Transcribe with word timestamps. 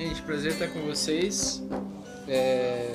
Gente, 0.00 0.22
prazer 0.22 0.52
estar 0.52 0.68
com 0.68 0.80
vocês. 0.80 1.62
É... 2.26 2.90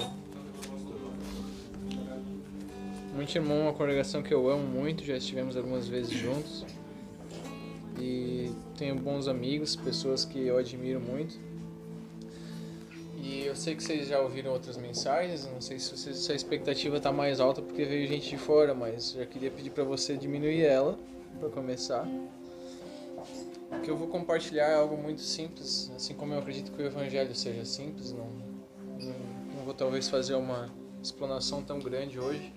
Muito 3.13 3.35
irmão, 3.35 3.61
uma 3.61 3.73
congregação 3.73 4.23
que 4.23 4.33
eu 4.33 4.49
amo 4.49 4.65
muito, 4.65 5.03
já 5.05 5.15
estivemos 5.15 5.55
algumas 5.55 5.87
vezes 5.87 6.11
juntos. 6.11 6.65
E 8.01 8.51
tenho 8.75 8.95
bons 8.95 9.27
amigos, 9.27 9.75
pessoas 9.75 10.25
que 10.25 10.47
eu 10.47 10.57
admiro 10.57 10.99
muito. 10.99 11.39
E 13.21 13.45
eu 13.45 13.55
sei 13.55 13.75
que 13.75 13.83
vocês 13.83 14.07
já 14.07 14.19
ouviram 14.19 14.51
outras 14.51 14.75
mensagens, 14.75 15.45
não 15.45 15.61
sei 15.61 15.77
se, 15.77 15.95
se 15.95 16.31
a 16.31 16.35
expectativa 16.35 16.97
está 16.97 17.11
mais 17.11 17.39
alta 17.39 17.61
porque 17.61 17.85
veio 17.85 18.07
gente 18.07 18.31
de 18.31 18.37
fora, 18.37 18.73
mas 18.73 19.11
já 19.11 19.27
queria 19.27 19.51
pedir 19.51 19.69
para 19.69 19.83
você 19.83 20.17
diminuir 20.17 20.63
ela 20.63 20.97
para 21.39 21.49
começar. 21.49 22.07
O 23.71 23.81
que 23.81 23.89
eu 23.89 23.97
vou 23.97 24.07
compartilhar 24.07 24.67
é 24.67 24.75
algo 24.75 24.97
muito 24.97 25.21
simples, 25.21 25.91
assim 25.95 26.13
como 26.13 26.33
eu 26.33 26.39
acredito 26.39 26.71
que 26.71 26.81
o 26.81 26.85
evangelho 26.85 27.33
seja 27.35 27.65
simples, 27.65 28.11
não, 28.11 28.29
não, 28.99 29.15
não 29.55 29.65
vou 29.65 29.73
talvez 29.73 30.07
fazer 30.07 30.35
uma 30.35 30.69
explanação 31.01 31.63
tão 31.63 31.79
grande 31.79 32.19
hoje. 32.19 32.53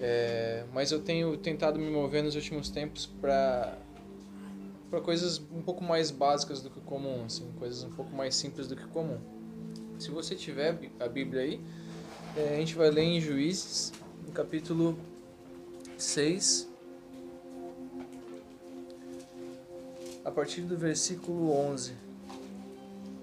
É, 0.00 0.64
mas 0.72 0.92
eu 0.92 1.00
tenho 1.00 1.36
tentado 1.36 1.78
me 1.78 1.90
mover 1.90 2.22
nos 2.22 2.34
últimos 2.34 2.68
tempos 2.68 3.06
para 3.06 3.78
para 4.90 5.00
coisas 5.00 5.42
um 5.52 5.60
pouco 5.60 5.82
mais 5.82 6.12
básicas 6.12 6.62
do 6.62 6.70
que 6.70 6.80
comum, 6.80 7.24
assim, 7.24 7.50
coisas 7.58 7.82
um 7.82 7.90
pouco 7.90 8.14
mais 8.14 8.36
simples 8.36 8.68
do 8.68 8.76
que 8.76 8.86
comum. 8.88 9.18
Se 9.98 10.10
você 10.10 10.36
tiver 10.36 10.78
a 11.00 11.08
Bíblia 11.08 11.42
aí, 11.42 11.60
é, 12.36 12.54
a 12.54 12.58
gente 12.58 12.76
vai 12.76 12.90
ler 12.90 13.02
em 13.02 13.20
Juízes, 13.20 13.92
no 14.24 14.30
capítulo 14.30 14.96
6, 15.96 16.68
a 20.24 20.30
partir 20.30 20.62
do 20.62 20.76
versículo 20.76 21.52
11. 21.52 21.92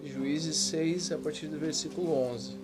Juízes 0.04 0.56
6, 0.56 1.12
a 1.12 1.18
partir 1.18 1.48
do 1.48 1.58
versículo 1.58 2.14
11. 2.14 2.60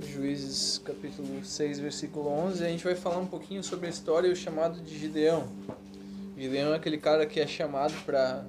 Juízes 0.00 0.78
capítulo 0.78 1.44
6, 1.44 1.78
versículo 1.78 2.28
11, 2.28 2.64
a 2.64 2.68
gente 2.68 2.84
vai 2.84 2.94
falar 2.94 3.18
um 3.18 3.26
pouquinho 3.26 3.62
sobre 3.62 3.86
a 3.86 3.90
história 3.90 4.28
e 4.28 4.32
o 4.32 4.36
chamado 4.36 4.80
de 4.80 4.98
Gideão. 4.98 5.48
Gideão 6.36 6.72
é 6.72 6.76
aquele 6.76 6.98
cara 6.98 7.24
que 7.26 7.40
é 7.40 7.46
chamado 7.46 7.94
para 8.04 8.44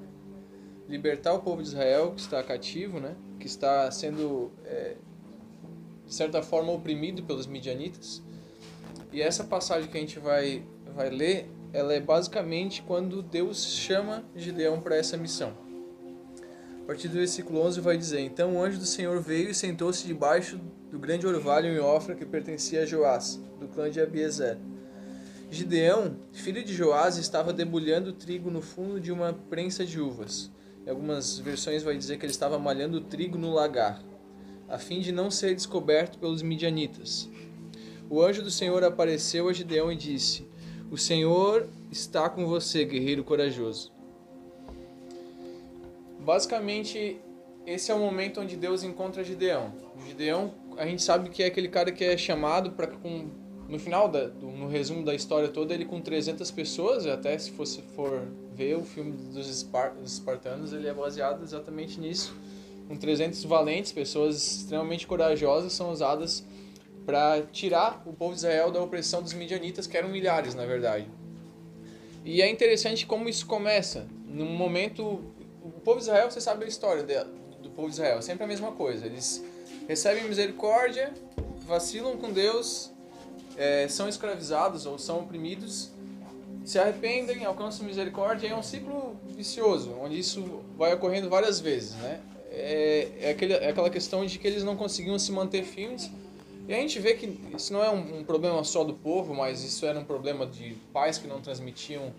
libertar 0.89 1.33
o 1.33 1.39
povo 1.39 1.61
de 1.61 1.69
Israel 1.69 2.11
que 2.15 2.21
está 2.21 2.41
cativo, 2.41 2.99
né? 2.99 3.15
que 3.39 3.45
está 3.45 3.89
sendo, 3.91 4.51
é, 4.65 4.95
de 6.05 6.13
certa 6.13 6.41
forma, 6.41 6.71
oprimido 6.71 7.21
pelos 7.23 7.45
midianitas. 7.45 8.23
E 9.13 9.21
essa 9.21 9.43
passagem 9.43 9.89
que 9.89 9.97
a 9.97 10.01
gente 10.01 10.19
vai, 10.19 10.63
vai 10.95 11.09
ler, 11.09 11.47
ela 11.71 11.93
é 11.93 11.99
basicamente 11.99 12.81
quando 12.81 13.21
Deus 13.21 13.63
chama 13.65 14.25
Gideão 14.35 14.81
para 14.81 14.95
essa 14.95 15.15
missão. 15.15 15.53
A 16.81 16.85
partir 16.87 17.07
do 17.07 17.15
versículo 17.15 17.61
11 17.61 17.81
vai 17.81 17.95
dizer: 17.95 18.21
Então 18.21 18.55
o 18.55 18.63
anjo 18.63 18.79
do 18.79 18.85
Senhor 18.85 19.21
veio 19.21 19.51
e 19.51 19.53
sentou-se 19.53 20.07
debaixo 20.07 20.59
do 20.91 20.97
grande 20.97 21.27
orvalho 21.27 21.71
em 21.71 21.79
Ofra 21.79 22.15
que 22.15 22.25
pertencia 22.25 22.81
a 22.81 22.85
Joás, 22.85 23.39
do 23.59 23.67
clã 23.67 23.91
de 23.91 24.01
Abiezer. 24.01 24.57
Gideão, 25.51 26.17
filho 26.31 26.63
de 26.63 26.73
Joás, 26.73 27.17
estava 27.17 27.53
debulhando 27.53 28.13
trigo 28.13 28.49
no 28.49 28.61
fundo 28.61 28.99
de 28.99 29.11
uma 29.11 29.33
prensa 29.33 29.85
de 29.85 29.99
uvas. 29.99 30.51
Algumas 30.89 31.37
versões 31.37 31.83
vai 31.83 31.95
dizer 31.95 32.17
que 32.17 32.25
ele 32.25 32.31
estava 32.31 32.57
malhando 32.57 32.99
trigo 32.99 33.37
no 33.37 33.53
lagar, 33.53 34.01
a 34.67 34.79
fim 34.79 35.01
de 35.01 35.11
não 35.11 35.29
ser 35.29 35.53
descoberto 35.53 36.17
pelos 36.17 36.41
midianitas. 36.41 37.29
O 38.09 38.23
anjo 38.23 38.41
do 38.41 38.49
Senhor 38.49 38.83
apareceu 38.83 39.47
a 39.47 39.53
Gideão 39.53 39.91
e 39.91 39.95
disse: 39.95 40.47
O 40.89 40.97
Senhor 40.97 41.67
está 41.91 42.27
com 42.27 42.47
você, 42.47 42.85
guerreiro 42.85 43.23
corajoso. 43.23 43.91
Basicamente, 46.19 47.21
esse 47.67 47.91
é 47.91 47.93
o 47.93 47.99
momento 47.99 48.41
onde 48.41 48.55
Deus 48.55 48.83
encontra 48.83 49.23
Gideão. 49.23 49.71
Gideão, 50.07 50.55
a 50.75 50.87
gente 50.87 51.03
sabe 51.03 51.29
que 51.29 51.43
é 51.43 51.45
aquele 51.45 51.67
cara 51.67 51.91
que 51.91 52.03
é 52.03 52.17
chamado 52.17 52.71
para 52.71 52.87
no 53.67 53.77
final 53.77 54.09
da, 54.09 54.25
do, 54.25 54.47
no 54.47 54.67
resumo 54.67 55.05
da 55.05 55.13
história 55.13 55.49
toda, 55.49 55.71
ele 55.71 55.85
com 55.85 56.01
300 56.01 56.49
pessoas, 56.49 57.05
até 57.05 57.37
se 57.37 57.51
fosse 57.51 57.83
for 57.95 58.27
ver 58.59 58.75
o 58.75 58.83
filme 58.83 59.13
dos 59.13 59.47
espartanos, 59.47 60.73
ele 60.73 60.85
é 60.85 60.93
baseado 60.93 61.41
exatamente 61.41 61.97
nisso. 61.97 62.35
Com 62.89 62.97
300 62.97 63.41
valentes, 63.45 63.93
pessoas 63.93 64.35
extremamente 64.35 65.07
corajosas 65.07 65.71
são 65.71 65.91
usadas 65.91 66.43
para 67.05 67.41
tirar 67.53 68.03
o 68.05 68.11
povo 68.11 68.33
de 68.33 68.39
Israel 68.39 68.69
da 68.69 68.81
opressão 68.81 69.23
dos 69.23 69.31
midianitas, 69.31 69.87
que 69.87 69.95
eram 69.95 70.09
milhares, 70.09 70.55
na 70.55 70.65
verdade. 70.65 71.07
E 72.25 72.41
é 72.41 72.49
interessante 72.49 73.05
como 73.05 73.29
isso 73.29 73.45
começa. 73.45 74.05
Num 74.27 74.51
momento, 74.51 75.21
o 75.63 75.71
povo 75.81 75.99
de 75.99 76.03
Israel, 76.03 76.29
você 76.29 76.41
sabe 76.41 76.65
a 76.65 76.67
história 76.67 77.03
do 77.63 77.69
povo 77.69 77.87
de 77.87 77.93
Israel, 77.93 78.17
é 78.17 78.21
sempre 78.21 78.43
a 78.43 78.47
mesma 78.47 78.73
coisa. 78.73 79.05
Eles 79.05 79.41
recebem 79.87 80.25
misericórdia, 80.25 81.13
vacilam 81.65 82.17
com 82.17 82.33
Deus, 82.33 82.91
é, 83.55 83.87
são 83.87 84.09
escravizados 84.09 84.85
ou 84.85 84.99
são 84.99 85.21
oprimidos, 85.21 85.91
se 86.65 86.77
arrependem, 86.77 87.45
alcançam 87.45 87.85
misericórdia, 87.85 88.47
é 88.47 88.55
um 88.55 88.63
ciclo 88.63 89.15
vicioso, 89.35 89.93
onde 90.01 90.19
isso 90.19 90.61
vai 90.77 90.93
ocorrendo 90.93 91.29
várias 91.29 91.59
vezes, 91.59 91.95
né? 91.95 92.19
É, 92.51 93.07
é, 93.21 93.29
aquele, 93.31 93.53
é 93.53 93.69
aquela 93.69 93.89
questão 93.89 94.25
de 94.25 94.37
que 94.39 94.47
eles 94.47 94.63
não 94.63 94.75
conseguiam 94.75 95.17
se 95.19 95.31
manter 95.31 95.63
firmes, 95.63 96.09
e 96.67 96.73
a 96.73 96.77
gente 96.77 96.99
vê 96.99 97.15
que 97.15 97.39
isso 97.55 97.73
não 97.73 97.83
é 97.83 97.89
um, 97.89 98.19
um 98.19 98.23
problema 98.23 98.63
só 98.63 98.83
do 98.83 98.93
povo, 98.93 99.33
mas 99.33 99.63
isso 99.63 99.85
era 99.85 99.99
um 99.99 100.03
problema 100.03 100.45
de 100.45 100.75
pais 100.93 101.17
que 101.17 101.27
não 101.27 101.41
transmitiam 101.41 102.13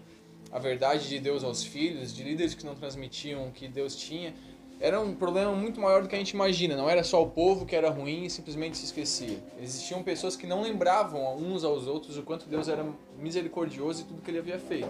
a 0.50 0.58
verdade 0.58 1.08
de 1.08 1.20
Deus 1.20 1.44
aos 1.44 1.62
filhos, 1.62 2.12
de 2.12 2.22
líderes 2.24 2.54
que 2.54 2.66
não 2.66 2.74
transmitiam 2.74 3.46
o 3.46 3.52
que 3.52 3.68
Deus 3.68 3.94
tinha 3.94 4.34
era 4.80 4.98
um 4.98 5.14
problema 5.14 5.52
muito 5.52 5.78
maior 5.78 6.02
do 6.02 6.08
que 6.08 6.14
a 6.14 6.18
gente 6.18 6.30
imagina. 6.30 6.74
Não 6.74 6.88
era 6.88 7.04
só 7.04 7.22
o 7.22 7.28
povo 7.28 7.66
que 7.66 7.76
era 7.76 7.90
ruim 7.90 8.24
e 8.24 8.30
simplesmente 8.30 8.78
se 8.78 8.86
esquecia. 8.86 9.38
Existiam 9.60 10.02
pessoas 10.02 10.36
que 10.36 10.46
não 10.46 10.62
lembravam 10.62 11.36
uns 11.36 11.62
aos 11.62 11.86
outros 11.86 12.16
o 12.16 12.22
quanto 12.22 12.48
Deus 12.48 12.66
era 12.66 12.84
misericordioso 13.18 14.02
e 14.02 14.04
tudo 14.04 14.22
que 14.22 14.30
ele 14.30 14.38
havia 14.38 14.58
feito. 14.58 14.88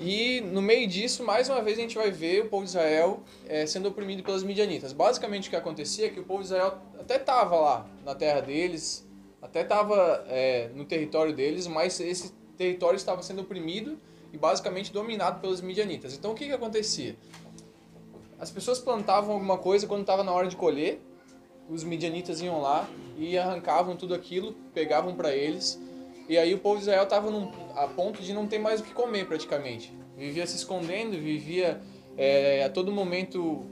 E 0.00 0.40
no 0.40 0.62
meio 0.62 0.86
disso, 0.86 1.24
mais 1.24 1.48
uma 1.48 1.60
vez, 1.60 1.78
a 1.78 1.82
gente 1.82 1.96
vai 1.96 2.10
ver 2.10 2.44
o 2.44 2.48
povo 2.48 2.64
de 2.64 2.70
Israel 2.70 3.20
é, 3.48 3.66
sendo 3.66 3.88
oprimido 3.88 4.22
pelas 4.22 4.42
midianitas. 4.42 4.92
Basicamente, 4.92 5.48
o 5.48 5.50
que 5.50 5.56
acontecia 5.56 6.06
é 6.06 6.10
que 6.10 6.20
o 6.20 6.24
povo 6.24 6.40
de 6.40 6.46
Israel 6.46 6.78
até 6.98 7.16
estava 7.16 7.56
lá 7.56 7.86
na 8.04 8.14
terra 8.14 8.40
deles, 8.40 9.06
até 9.42 9.62
estava 9.62 10.24
é, 10.28 10.70
no 10.74 10.84
território 10.84 11.34
deles, 11.34 11.66
mas 11.66 11.98
esse 12.00 12.32
território 12.56 12.96
estava 12.96 13.22
sendo 13.22 13.42
oprimido 13.42 13.98
e 14.32 14.38
basicamente 14.38 14.92
dominado 14.92 15.40
pelos 15.40 15.60
midianitas. 15.60 16.14
Então, 16.14 16.32
o 16.32 16.34
que, 16.34 16.46
que 16.46 16.52
acontecia? 16.52 17.16
As 18.44 18.50
pessoas 18.50 18.78
plantavam 18.78 19.32
alguma 19.32 19.56
coisa 19.56 19.86
quando 19.86 20.02
estava 20.02 20.22
na 20.22 20.30
hora 20.30 20.46
de 20.46 20.54
colher, 20.54 21.00
os 21.66 21.82
midianitas 21.82 22.42
iam 22.42 22.60
lá 22.60 22.86
e 23.16 23.38
arrancavam 23.38 23.96
tudo 23.96 24.12
aquilo, 24.14 24.52
pegavam 24.74 25.14
para 25.14 25.34
eles, 25.34 25.80
e 26.28 26.36
aí 26.36 26.52
o 26.52 26.58
povo 26.58 26.76
de 26.76 26.82
Israel 26.82 27.04
estava 27.04 27.30
a 27.74 27.88
ponto 27.88 28.20
de 28.20 28.34
não 28.34 28.46
ter 28.46 28.58
mais 28.58 28.80
o 28.80 28.84
que 28.84 28.92
comer 28.92 29.26
praticamente. 29.26 29.96
Vivia 30.14 30.46
se 30.46 30.56
escondendo, 30.56 31.12
vivia 31.12 31.80
é, 32.18 32.62
a 32.64 32.68
todo 32.68 32.92
momento 32.92 33.64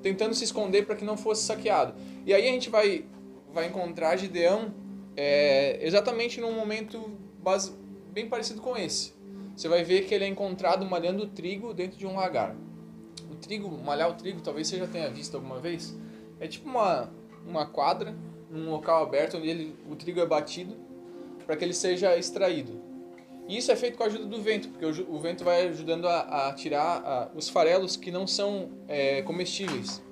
tentando 0.00 0.32
se 0.32 0.44
esconder 0.44 0.86
para 0.86 0.94
que 0.94 1.04
não 1.04 1.16
fosse 1.16 1.42
saqueado. 1.42 1.96
E 2.24 2.32
aí 2.32 2.48
a 2.48 2.52
gente 2.52 2.70
vai, 2.70 3.04
vai 3.52 3.66
encontrar 3.66 4.16
Gideão 4.16 4.72
é, 5.16 5.84
exatamente 5.84 6.40
num 6.40 6.52
momento 6.52 7.18
base, 7.42 7.72
bem 8.12 8.28
parecido 8.28 8.60
com 8.60 8.76
esse. 8.76 9.12
Você 9.56 9.66
vai 9.66 9.82
ver 9.82 10.06
que 10.06 10.14
ele 10.14 10.22
é 10.22 10.28
encontrado 10.28 10.86
malhando 10.86 11.26
trigo 11.26 11.74
dentro 11.74 11.98
de 11.98 12.06
um 12.06 12.14
lagar 12.14 12.54
trigo, 13.44 13.70
malhar 13.82 14.10
o 14.10 14.14
trigo, 14.14 14.40
talvez 14.40 14.66
você 14.66 14.78
já 14.78 14.86
tenha 14.86 15.08
visto 15.10 15.34
alguma 15.34 15.60
vez. 15.60 15.94
É 16.40 16.48
tipo 16.48 16.68
uma, 16.68 17.10
uma 17.46 17.66
quadra, 17.66 18.14
um 18.50 18.70
local 18.70 19.02
aberto 19.02 19.36
onde 19.36 19.48
ele, 19.48 19.76
o 19.90 19.94
trigo 19.94 20.20
é 20.20 20.26
batido 20.26 20.74
para 21.44 21.56
que 21.56 21.64
ele 21.64 21.74
seja 21.74 22.16
extraído. 22.16 22.80
E 23.46 23.58
isso 23.58 23.70
é 23.70 23.76
feito 23.76 23.98
com 23.98 24.04
a 24.04 24.06
ajuda 24.06 24.24
do 24.24 24.40
vento, 24.40 24.68
porque 24.68 24.86
o, 24.86 25.14
o 25.14 25.18
vento 25.18 25.44
vai 25.44 25.68
ajudando 25.68 26.08
a, 26.08 26.48
a 26.48 26.52
tirar 26.54 27.02
a, 27.04 27.30
os 27.36 27.48
farelos 27.48 27.96
que 27.96 28.10
não 28.10 28.26
são 28.26 28.70
é, 28.88 29.20
comestíveis. 29.22 30.02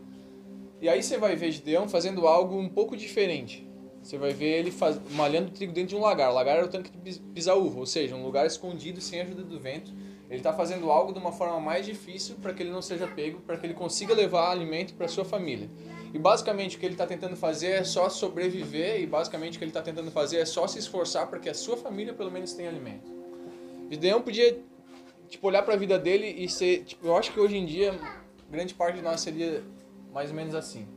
E 0.81 0.89
aí 0.89 1.03
você 1.03 1.17
vai 1.17 1.35
ver 1.35 1.51
Gideão 1.53 1.89
fazendo 1.89 2.27
algo 2.27 2.59
um 2.59 2.69
pouco 2.69 2.97
diferente. 2.97 3.67
Você 4.03 4.19
vai 4.19 4.33
ver 4.33 4.59
ele 4.59 4.71
faz, 4.71 5.01
malhando 5.13 5.49
o 5.49 5.51
trigo 5.53 5.73
dentro 5.73 5.91
de 5.91 5.97
um 5.97 6.01
lagar. 6.01 6.31
O 6.31 6.35
lagar 6.35 6.57
era 6.57 6.67
o 6.67 6.69
tanque 6.69 6.91
de 6.91 7.21
pisar 7.21 7.57
uva, 7.57 7.79
ou 7.79 7.87
seja, 7.87 8.15
um 8.17 8.25
lugar 8.25 8.47
escondido 8.47 9.01
sem 9.01 9.21
a 9.21 9.23
ajuda 9.23 9.43
do 9.45 9.59
vento 9.59 9.93
ele 10.33 10.41
está 10.41 10.51
fazendo 10.51 10.91
algo 10.91 11.13
de 11.13 11.19
uma 11.19 11.31
forma 11.31 11.61
mais 11.61 11.85
difícil 11.85 12.37
para 12.41 12.55
que 12.55 12.63
ele 12.63 12.71
não 12.71 12.81
seja 12.81 13.07
pego, 13.07 13.41
para 13.41 13.59
que 13.59 13.67
ele 13.67 13.75
consiga 13.75 14.15
levar 14.15 14.51
alimento 14.51 14.95
para 14.95 15.07
sua 15.07 15.27
família. 15.27 15.69
E 16.15 16.19
basicamente 16.19 16.75
o 16.75 16.81
que 16.81 16.87
ele 16.87 16.95
está 16.95 17.07
tentando 17.07 17.37
fazer 17.37 17.73
é 17.73 17.85
só 17.85 18.09
sobreviver 18.09 19.03
e 19.03 19.07
basicamente 19.07 19.57
o 19.57 19.59
que 19.59 19.65
ele 19.65 19.71
está 19.71 19.83
tentando 19.83 20.11
fazer 20.11 20.39
é 20.39 20.47
só 20.47 20.67
se 20.67 20.79
esforçar 20.79 21.27
para 21.27 21.39
que 21.39 21.51
a 21.51 21.55
sua 21.55 21.77
família 21.77 22.15
pelo 22.15 22.31
menos 22.31 22.55
tenha 22.55 22.71
alimento. 22.71 23.13
Gideão 23.91 24.23
podia 24.23 24.59
tipo 25.29 25.47
olhar 25.47 25.63
para 25.65 25.75
a 25.75 25.77
vida 25.77 25.99
dele 25.99 26.27
e 26.27 26.49
ser, 26.49 26.83
tipo, 26.85 27.07
eu 27.07 27.15
acho 27.15 27.31
que 27.31 27.39
hoje 27.39 27.59
em 27.59 27.67
dia 27.67 27.95
grande 28.51 28.73
parte 28.73 28.97
de 28.97 29.03
nós 29.03 29.21
seria 29.21 29.63
mais 30.15 30.31
ou 30.31 30.37
menos 30.37 30.55
assim. 30.55 30.89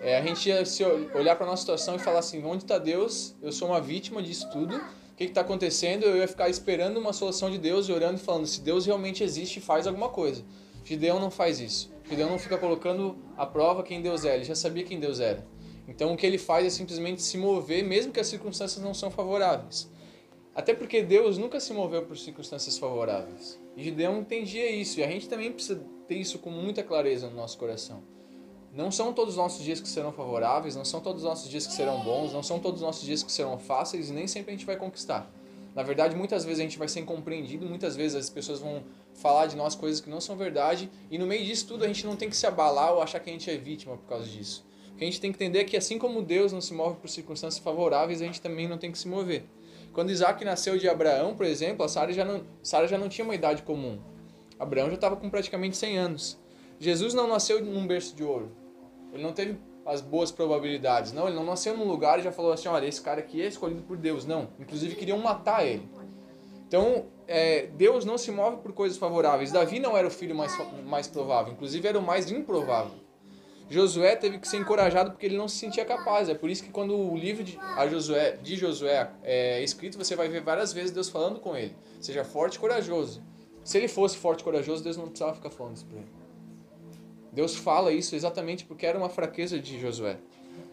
é 0.00 0.16
a 0.18 0.22
gente 0.24 0.48
ia 0.48 0.64
se 0.64 0.84
olhar 0.84 1.34
para 1.34 1.46
nossa 1.46 1.62
situação 1.62 1.96
e 1.96 1.98
falar 1.98 2.20
assim, 2.20 2.44
onde 2.44 2.62
está 2.62 2.78
Deus? 2.78 3.34
Eu 3.42 3.50
sou 3.50 3.66
uma 3.66 3.80
vítima 3.80 4.22
disso 4.22 4.48
tudo. 4.52 4.80
O 5.12 5.14
que 5.14 5.24
está 5.24 5.42
acontecendo? 5.42 6.04
Eu 6.04 6.16
ia 6.16 6.26
ficar 6.26 6.48
esperando 6.48 6.98
uma 6.98 7.12
solução 7.12 7.50
de 7.50 7.58
Deus 7.58 7.86
e 7.86 7.92
orando 7.92 8.18
e 8.18 8.22
falando 8.22 8.46
se 8.46 8.62
Deus 8.62 8.86
realmente 8.86 9.22
existe, 9.22 9.60
faz 9.60 9.86
alguma 9.86 10.08
coisa. 10.08 10.42
Gideão 10.84 11.20
não 11.20 11.30
faz 11.30 11.60
isso. 11.60 11.92
Gideão 12.08 12.30
não 12.30 12.38
fica 12.38 12.56
colocando 12.56 13.16
à 13.36 13.46
prova 13.46 13.82
quem 13.82 14.00
Deus 14.00 14.24
é. 14.24 14.34
Ele 14.34 14.44
já 14.44 14.54
sabia 14.54 14.84
quem 14.84 14.98
Deus 14.98 15.20
era. 15.20 15.46
Então 15.86 16.12
o 16.12 16.16
que 16.16 16.26
ele 16.26 16.38
faz 16.38 16.66
é 16.66 16.70
simplesmente 16.70 17.22
se 17.22 17.36
mover, 17.36 17.84
mesmo 17.84 18.10
que 18.10 18.20
as 18.20 18.26
circunstâncias 18.26 18.82
não 18.82 18.94
são 18.94 19.10
favoráveis. 19.10 19.90
Até 20.54 20.74
porque 20.74 21.02
Deus 21.02 21.38
nunca 21.38 21.60
se 21.60 21.72
moveu 21.72 22.02
por 22.04 22.16
circunstâncias 22.16 22.78
favoráveis. 22.78 23.60
E 23.76 23.84
Gideão 23.84 24.18
entendia 24.18 24.70
isso. 24.70 24.98
E 24.98 25.04
a 25.04 25.08
gente 25.08 25.28
também 25.28 25.52
precisa 25.52 25.84
ter 26.08 26.16
isso 26.16 26.38
com 26.38 26.50
muita 26.50 26.82
clareza 26.82 27.28
no 27.28 27.36
nosso 27.36 27.58
coração. 27.58 28.02
Não 28.74 28.90
são 28.90 29.12
todos 29.12 29.34
os 29.34 29.38
nossos 29.38 29.62
dias 29.62 29.80
que 29.80 29.88
serão 29.88 30.12
favoráveis, 30.12 30.74
não 30.74 30.84
são 30.84 30.98
todos 30.98 31.22
os 31.22 31.28
nossos 31.28 31.50
dias 31.50 31.66
que 31.66 31.74
serão 31.74 32.00
bons, 32.00 32.32
não 32.32 32.42
são 32.42 32.58
todos 32.58 32.80
os 32.80 32.86
nossos 32.86 33.04
dias 33.04 33.22
que 33.22 33.30
serão 33.30 33.58
fáceis 33.58 34.08
e 34.08 34.14
nem 34.14 34.26
sempre 34.26 34.50
a 34.50 34.56
gente 34.56 34.64
vai 34.64 34.76
conquistar. 34.76 35.30
Na 35.74 35.82
verdade, 35.82 36.16
muitas 36.16 36.42
vezes 36.42 36.60
a 36.60 36.62
gente 36.62 36.78
vai 36.78 36.88
ser 36.88 37.00
incompreendido, 37.00 37.66
muitas 37.66 37.94
vezes 37.94 38.16
as 38.16 38.30
pessoas 38.30 38.60
vão 38.60 38.82
falar 39.12 39.46
de 39.46 39.56
nós 39.56 39.74
coisas 39.74 40.00
que 40.00 40.08
não 40.08 40.22
são 40.22 40.36
verdade, 40.36 40.90
e 41.10 41.18
no 41.18 41.26
meio 41.26 41.44
disso 41.44 41.66
tudo 41.66 41.84
a 41.84 41.86
gente 41.86 42.06
não 42.06 42.16
tem 42.16 42.30
que 42.30 42.36
se 42.36 42.46
abalar 42.46 42.94
ou 42.94 43.02
achar 43.02 43.20
que 43.20 43.28
a 43.28 43.32
gente 43.32 43.50
é 43.50 43.58
vítima 43.58 43.94
por 43.96 44.06
causa 44.06 44.26
disso. 44.26 44.64
O 44.94 44.96
que 44.96 45.04
a 45.04 45.06
gente 45.06 45.20
tem 45.20 45.30
que 45.30 45.36
entender 45.36 45.60
é 45.60 45.64
que 45.64 45.76
assim 45.76 45.98
como 45.98 46.22
Deus 46.22 46.50
não 46.50 46.60
se 46.62 46.72
move 46.72 46.96
por 46.96 47.10
circunstâncias 47.10 47.62
favoráveis, 47.62 48.22
a 48.22 48.24
gente 48.24 48.40
também 48.40 48.66
não 48.66 48.78
tem 48.78 48.90
que 48.90 48.98
se 48.98 49.06
mover. 49.06 49.44
Quando 49.92 50.10
Isaac 50.10 50.42
nasceu 50.46 50.78
de 50.78 50.88
Abraão, 50.88 51.34
por 51.34 51.44
exemplo, 51.44 51.84
a 51.84 51.88
Sara 51.88 52.10
já 52.10 52.24
não, 52.24 52.42
Sara 52.62 52.88
já 52.88 52.96
não 52.96 53.10
tinha 53.10 53.24
uma 53.24 53.34
idade 53.34 53.62
comum. 53.62 54.00
Abraão 54.58 54.88
já 54.88 54.94
estava 54.94 55.16
com 55.16 55.28
praticamente 55.28 55.76
100 55.76 55.98
anos. 55.98 56.38
Jesus 56.78 57.12
não 57.12 57.26
nasceu 57.26 57.62
num 57.62 57.86
berço 57.86 58.16
de 58.16 58.24
ouro. 58.24 58.61
Ele 59.12 59.22
não 59.22 59.32
teve 59.32 59.58
as 59.84 60.00
boas 60.00 60.30
probabilidades. 60.30 61.12
Não, 61.12 61.26
ele 61.26 61.36
não 61.36 61.44
nasceu 61.44 61.76
num 61.76 61.86
lugar 61.86 62.18
e 62.18 62.22
já 62.22 62.32
falou 62.32 62.52
assim, 62.52 62.68
olha, 62.68 62.86
esse 62.86 63.00
cara 63.00 63.20
aqui 63.20 63.42
é 63.42 63.46
escolhido 63.46 63.82
por 63.82 63.96
Deus. 63.96 64.24
Não, 64.24 64.48
inclusive 64.58 64.94
queriam 64.94 65.18
matar 65.18 65.66
ele. 65.66 65.88
Então, 66.66 67.06
é, 67.28 67.66
Deus 67.66 68.04
não 68.04 68.16
se 68.16 68.30
move 68.30 68.58
por 68.58 68.72
coisas 68.72 68.96
favoráveis. 68.96 69.52
Davi 69.52 69.78
não 69.78 69.96
era 69.96 70.06
o 70.06 70.10
filho 70.10 70.34
mais, 70.34 70.56
mais 70.86 71.06
provável, 71.06 71.52
inclusive 71.52 71.86
era 71.86 71.98
o 71.98 72.02
mais 72.02 72.30
improvável. 72.30 73.02
Josué 73.68 74.16
teve 74.16 74.38
que 74.38 74.46
ser 74.46 74.58
encorajado 74.58 75.12
porque 75.12 75.24
ele 75.24 75.36
não 75.36 75.48
se 75.48 75.56
sentia 75.56 75.84
capaz. 75.84 76.28
É 76.28 76.34
por 76.34 76.50
isso 76.50 76.62
que 76.62 76.70
quando 76.70 76.94
o 76.94 77.16
livro 77.16 77.42
de, 77.42 77.58
Josué, 77.90 78.32
de 78.42 78.56
Josué 78.56 79.10
é 79.22 79.62
escrito, 79.62 79.96
você 79.96 80.14
vai 80.14 80.28
ver 80.28 80.42
várias 80.42 80.72
vezes 80.72 80.90
Deus 80.90 81.08
falando 81.08 81.40
com 81.40 81.56
ele. 81.56 81.74
Seja 82.00 82.22
forte 82.22 82.56
e 82.56 82.58
corajoso. 82.58 83.22
Se 83.64 83.78
ele 83.78 83.88
fosse 83.88 84.16
forte 84.18 84.40
e 84.40 84.44
corajoso, 84.44 84.84
Deus 84.84 84.96
não 84.96 85.06
precisava 85.06 85.34
ficar 85.34 85.50
falando 85.50 85.76
isso 85.76 85.86
para 85.86 85.98
ele. 85.98 86.21
Deus 87.32 87.56
fala 87.56 87.90
isso 87.92 88.14
exatamente 88.14 88.64
porque 88.64 88.84
era 88.84 88.98
uma 88.98 89.08
fraqueza 89.08 89.58
de 89.58 89.80
Josué. 89.80 90.18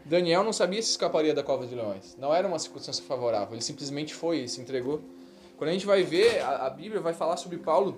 Daniel 0.04 0.44
não 0.44 0.52
sabia 0.52 0.82
se 0.82 0.90
escaparia 0.90 1.34
da 1.34 1.42
cova 1.42 1.66
de 1.66 1.74
leões. 1.74 2.18
Não 2.20 2.34
era 2.34 2.48
uma 2.48 2.60
circunstância 2.60 3.04
favorável. 3.04 3.54
Ele 3.54 3.62
simplesmente 3.62 4.14
foi 4.14 4.40
e 4.40 4.50
se 4.50 4.60
entregou. 4.60 5.02
Quando 5.58 5.70
a 5.70 5.74
gente 5.74 5.86
vai 5.86 6.04
ver, 6.04 6.42
a, 6.42 6.66
a 6.66 6.70
Bíblia 6.70 7.00
vai 7.00 7.14
falar 7.14 7.38
sobre 7.38 7.58
Paulo, 7.58 7.98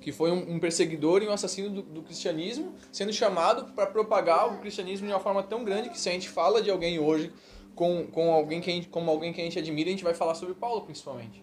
que 0.00 0.10
foi 0.10 0.30
um, 0.30 0.54
um 0.54 0.58
perseguidor 0.58 1.22
e 1.22 1.28
um 1.28 1.32
assassino 1.32 1.68
do, 1.68 1.82
do 1.82 2.02
cristianismo, 2.02 2.74
sendo 2.90 3.12
chamado 3.12 3.72
para 3.74 3.86
propagar 3.86 4.54
o 4.54 4.58
cristianismo 4.58 5.06
de 5.06 5.12
uma 5.12 5.20
forma 5.20 5.42
tão 5.42 5.64
grande 5.64 5.90
que 5.90 5.98
se 5.98 6.08
a 6.08 6.12
gente 6.12 6.28
fala 6.28 6.62
de 6.62 6.70
alguém 6.70 6.98
hoje 6.98 7.32
com, 7.74 8.06
com 8.06 8.32
alguém 8.32 8.60
que 8.60 8.70
gente, 8.70 8.88
como 8.88 9.10
alguém 9.10 9.32
que 9.32 9.40
a 9.40 9.44
gente 9.44 9.58
admira, 9.58 9.88
a 9.88 9.92
gente 9.92 10.04
vai 10.04 10.14
falar 10.14 10.34
sobre 10.34 10.54
Paulo 10.54 10.82
principalmente. 10.82 11.42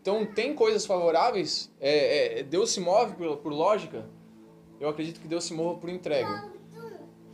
Então 0.00 0.26
tem 0.26 0.54
coisas 0.54 0.84
favoráveis, 0.84 1.70
é, 1.80 2.40
é, 2.40 2.42
Deus 2.42 2.70
se 2.70 2.80
move 2.80 3.14
por, 3.14 3.36
por 3.36 3.52
lógica, 3.52 4.04
eu 4.82 4.88
acredito 4.88 5.20
que 5.20 5.28
Deus 5.28 5.44
se 5.44 5.54
mova 5.54 5.78
por 5.78 5.88
entrega. 5.88 6.50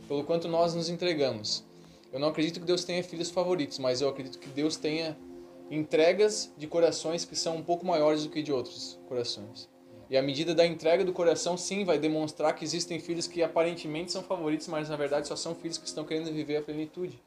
Pelo 0.07 0.23
quanto 0.23 0.47
nós 0.47 0.75
nos 0.75 0.87
entregamos. 0.87 1.65
Eu 2.13 2.19
não 2.19 2.27
acredito 2.27 2.59
que 2.59 2.65
Deus 2.65 2.83
tenha 2.83 3.03
filhos 3.03 3.31
favoritos, 3.31 3.79
mas 3.79 4.01
eu 4.01 4.09
acredito 4.09 4.37
que 4.37 4.49
Deus 4.49 4.75
tenha 4.75 5.17
entregas 5.71 6.53
de 6.57 6.67
corações 6.67 7.25
que 7.25 7.35
são 7.35 7.57
um 7.57 7.63
pouco 7.63 7.85
maiores 7.85 8.23
do 8.23 8.29
que 8.29 8.43
de 8.43 8.51
outros 8.51 8.99
corações. 9.07 9.67
E 10.09 10.17
a 10.17 10.21
medida 10.21 10.53
da 10.53 10.65
entrega 10.65 11.03
do 11.03 11.11
coração, 11.11 11.57
sim, 11.57 11.83
vai 11.83 11.97
demonstrar 11.97 12.53
que 12.53 12.63
existem 12.63 12.99
filhos 12.99 13.25
que 13.25 13.41
aparentemente 13.41 14.11
são 14.11 14.23
favoritos, 14.23 14.67
mas 14.67 14.89
na 14.89 14.95
verdade 14.95 15.27
só 15.27 15.35
são 15.35 15.55
filhos 15.55 15.77
que 15.77 15.87
estão 15.87 16.03
querendo 16.03 16.31
viver 16.31 16.57
a 16.57 16.61
plenitude. 16.61 17.19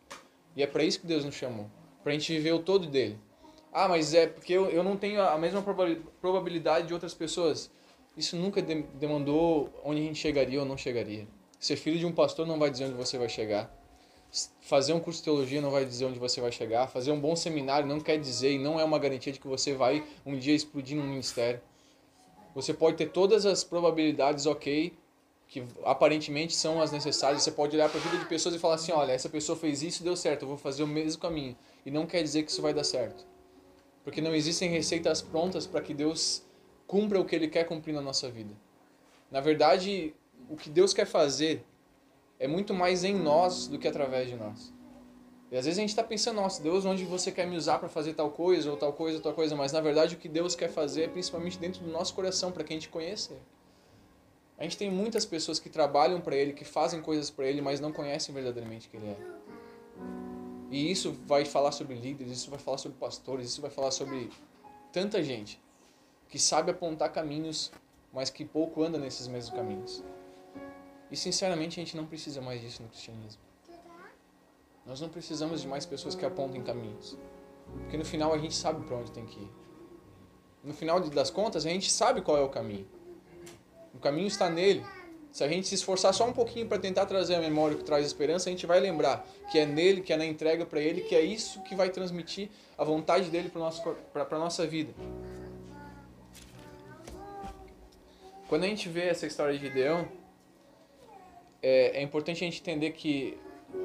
E 0.55 0.63
é 0.63 0.67
para 0.67 0.85
isso 0.85 1.01
que 1.01 1.07
Deus 1.07 1.25
nos 1.25 1.35
chamou 1.35 1.67
para 2.03 2.11
a 2.11 2.15
gente 2.15 2.33
viver 2.33 2.53
o 2.53 2.59
todo 2.59 2.87
dele. 2.87 3.19
Ah, 3.73 3.89
mas 3.89 4.13
é 4.13 4.27
porque 4.27 4.53
eu, 4.53 4.67
eu 4.67 4.83
não 4.83 4.97
tenho 4.97 5.23
a 5.23 5.39
mesma 5.39 5.63
probabilidade 6.21 6.89
de 6.89 6.95
outras 6.95 7.15
pessoas. 7.15 7.71
Isso 8.17 8.37
nunca 8.37 8.61
demandou 8.61 9.71
onde 9.85 10.01
a 10.01 10.05
gente 10.05 10.19
chegaria 10.19 10.61
ou 10.61 10.67
não 10.67 10.77
chegaria. 10.77 11.27
Ser 11.59 11.77
filho 11.77 11.99
de 11.99 12.05
um 12.05 12.13
pastor 12.13 12.47
não 12.47 12.59
vai 12.59 12.71
dizer 12.71 12.85
onde 12.85 12.95
você 12.95 13.17
vai 13.17 13.29
chegar. 13.29 13.73
Fazer 14.61 14.93
um 14.93 15.01
curso 15.01 15.21
de 15.21 15.25
teologia 15.25 15.61
não 15.61 15.71
vai 15.71 15.85
dizer 15.85 16.05
onde 16.07 16.19
você 16.19 16.41
vai 16.41 16.53
chegar. 16.53 16.89
Fazer 16.89 17.11
um 17.13 17.21
bom 17.21 17.35
seminário 17.37 17.87
não 17.87 18.01
quer 18.01 18.19
dizer 18.19 18.53
e 18.53 18.59
não 18.59 18.79
é 18.79 18.85
uma 18.85 18.99
garantia 18.99 19.33
de 19.33 19.39
que 19.39 19.47
você 19.47 19.73
vai 19.73 20.05
um 20.27 20.37
dia 20.39 20.55
explodir 20.55 20.97
num 20.97 21.07
ministério. 21.07 21.61
Você 22.55 22.75
pode 22.75 22.97
ter 22.97 23.11
todas 23.11 23.47
as 23.47 23.65
probabilidades 23.65 24.45
ok, 24.45 24.93
que 25.49 25.65
aparentemente 25.85 26.55
são 26.55 26.83
as 26.83 26.93
necessárias. 26.93 27.43
Você 27.43 27.53
pode 27.53 27.75
olhar 27.77 27.89
para 27.89 27.99
a 27.99 28.03
vida 28.03 28.19
de 28.19 28.27
pessoas 28.27 28.55
e 28.55 28.59
falar 28.59 28.75
assim: 28.75 28.93
olha, 28.93 29.13
essa 29.13 29.29
pessoa 29.29 29.57
fez 29.57 29.83
isso 29.83 30.03
e 30.03 30.05
deu 30.05 30.17
certo, 30.17 30.43
eu 30.43 30.49
vou 30.49 30.59
fazer 30.59 30.83
o 30.83 30.87
mesmo 30.87 31.21
caminho. 31.21 31.57
E 31.85 31.91
não 31.91 32.07
quer 32.07 32.23
dizer 32.23 32.43
que 32.43 32.51
isso 32.51 32.61
vai 32.61 32.75
dar 32.75 32.85
certo. 32.85 33.27
Porque 34.05 34.21
não 34.21 34.35
existem 34.35 34.69
receitas 34.69 35.23
prontas 35.23 35.67
para 35.67 35.81
que 35.81 35.95
Deus 35.95 36.43
cumpra 36.93 37.19
o 37.19 37.25
que 37.25 37.35
Ele 37.35 37.49
quer 37.49 37.65
cumprir 37.65 37.95
na 37.95 38.03
nossa 38.03 38.29
vida. 38.31 38.55
Na 39.31 39.41
verdade, 39.41 40.15
o 40.51 40.57
que 40.57 40.69
Deus 40.69 40.93
quer 40.93 41.07
fazer 41.07 41.65
é 42.39 42.47
muito 42.47 42.75
mais 42.75 43.03
em 43.03 43.15
nós 43.15 43.67
do 43.67 43.79
que 43.79 43.89
através 43.89 44.29
de 44.29 44.37
nós. 44.37 44.71
E 45.51 45.57
às 45.57 45.65
vezes 45.65 45.79
a 45.79 45.81
gente 45.81 45.89
está 45.89 46.05
pensando, 46.05 46.37
nossa, 46.37 46.63
Deus, 46.63 46.85
onde 46.85 47.07
você 47.07 47.33
quer 47.33 47.47
me 47.47 47.57
usar 47.57 47.79
para 47.79 47.89
fazer 47.89 48.13
tal 48.13 48.31
coisa, 48.31 48.71
ou 48.71 48.77
tal 48.77 48.93
coisa, 48.93 49.17
ou 49.17 49.23
tal 49.23 49.33
coisa, 49.33 49.57
mas 49.57 49.73
na 49.73 49.81
verdade 49.81 50.17
o 50.17 50.19
que 50.19 50.29
Deus 50.29 50.55
quer 50.55 50.69
fazer 50.69 51.05
é 51.05 51.09
principalmente 51.09 51.59
dentro 51.59 51.83
do 51.83 51.91
nosso 51.91 52.13
coração, 52.13 52.53
para 52.53 52.63
que 52.63 52.75
a 52.75 52.77
gente 52.77 52.91
conheça 52.91 53.33
Ele. 53.33 53.43
A 54.59 54.63
gente 54.65 54.77
tem 54.77 54.91
muitas 54.91 55.25
pessoas 55.25 55.59
que 55.59 55.71
trabalham 55.71 56.21
para 56.21 56.37
Ele, 56.37 56.53
que 56.53 56.65
fazem 56.65 57.01
coisas 57.01 57.31
para 57.31 57.47
Ele, 57.47 57.63
mas 57.63 57.81
não 57.81 57.91
conhecem 57.91 58.35
verdadeiramente 58.35 58.91
quem 58.91 59.01
Ele 59.01 59.13
é. 59.13 59.19
E 60.71 60.91
isso 60.91 61.17
vai 61.27 61.47
falar 61.47 61.73
sobre 61.73 61.95
líderes, 61.97 62.33
isso 62.33 62.51
vai 62.51 62.59
falar 62.59 62.77
sobre 62.77 62.99
pastores, 62.99 63.49
isso 63.49 63.63
vai 63.63 63.71
falar 63.71 63.93
sobre 63.93 64.29
tanta 64.93 65.23
gente 65.23 65.59
que 66.33 66.39
sabe 66.39 66.71
apontar 66.71 67.13
caminhos, 67.13 67.71
mas 68.11 68.31
que 68.31 68.43
pouco 68.43 68.83
anda 68.83 68.97
nesses 68.97 69.29
mesmos 69.29 69.55
caminhos. 69.55 70.03
E 71.11 71.17
sinceramente 71.17 71.79
a 71.79 71.85
gente 71.85 71.95
não 71.95 72.07
precisa 72.07 72.41
mais 72.41 72.59
disso 72.59 72.83
no 72.83 72.89
cristianismo. 72.89 73.43
Nós 74.87 74.99
não 74.99 75.11
precisamos 75.11 75.61
de 75.61 75.69
mais 75.69 75.85
pessoas 75.85 76.15
que 76.15 76.25
apontem 76.25 76.63
caminhos. 76.63 77.19
Porque 77.83 77.99
no 77.99 78.05
final 78.07 78.33
a 78.33 78.39
gente 78.39 78.55
sabe 78.55 78.83
para 78.87 78.97
onde 78.97 79.13
tem 79.13 79.27
que 79.27 79.41
ir. 79.41 79.51
No 80.65 80.73
final 80.73 80.99
das 81.01 81.29
contas, 81.29 81.67
a 81.67 81.69
gente 81.69 81.93
sabe 81.93 82.23
qual 82.23 82.39
é 82.39 82.41
o 82.41 82.49
caminho. 82.49 82.89
O 83.93 83.99
caminho 83.99 84.29
está 84.29 84.49
nele. 84.49 84.83
Se 85.31 85.45
a 85.45 85.49
gente 85.49 85.69
se 85.69 85.75
esforçar 85.75 86.15
só 86.15 86.27
um 86.27 86.33
pouquinho 86.33 86.67
para 86.67 86.79
tentar 86.79 87.05
trazer 87.05 87.35
a 87.35 87.41
memória 87.41 87.77
que 87.77 87.85
traz 87.85 88.07
esperança, 88.07 88.49
a 88.49 88.53
gente 88.53 88.67
vai 88.67 88.81
lembrar 88.81 89.27
que 89.51 89.59
é 89.59 89.67
nele, 89.67 90.01
que 90.01 90.15
é 90.15 90.17
na 90.17 90.25
entrega 90.25 90.65
para 90.65 90.81
ele, 90.81 91.03
que 91.03 91.15
é 91.15 91.21
isso 91.21 91.61
que 91.61 91.75
vai 91.75 91.91
transmitir 91.91 92.49
a 92.79 92.85
vontade 92.85 93.29
dele 93.29 93.51
para 93.51 94.39
nossa 94.39 94.67
vida. 94.67 94.95
Quando 98.53 98.65
a 98.65 98.67
gente 98.67 98.87
vê 98.87 99.05
essa 99.05 99.27
história 99.27 99.57
de 99.57 99.67
Gideão, 99.67 100.07
é, 101.63 102.01
é 102.01 102.03
importante 102.03 102.45
a 102.45 102.47
gente 102.47 102.61
entender 102.61 102.91
que 102.91 103.39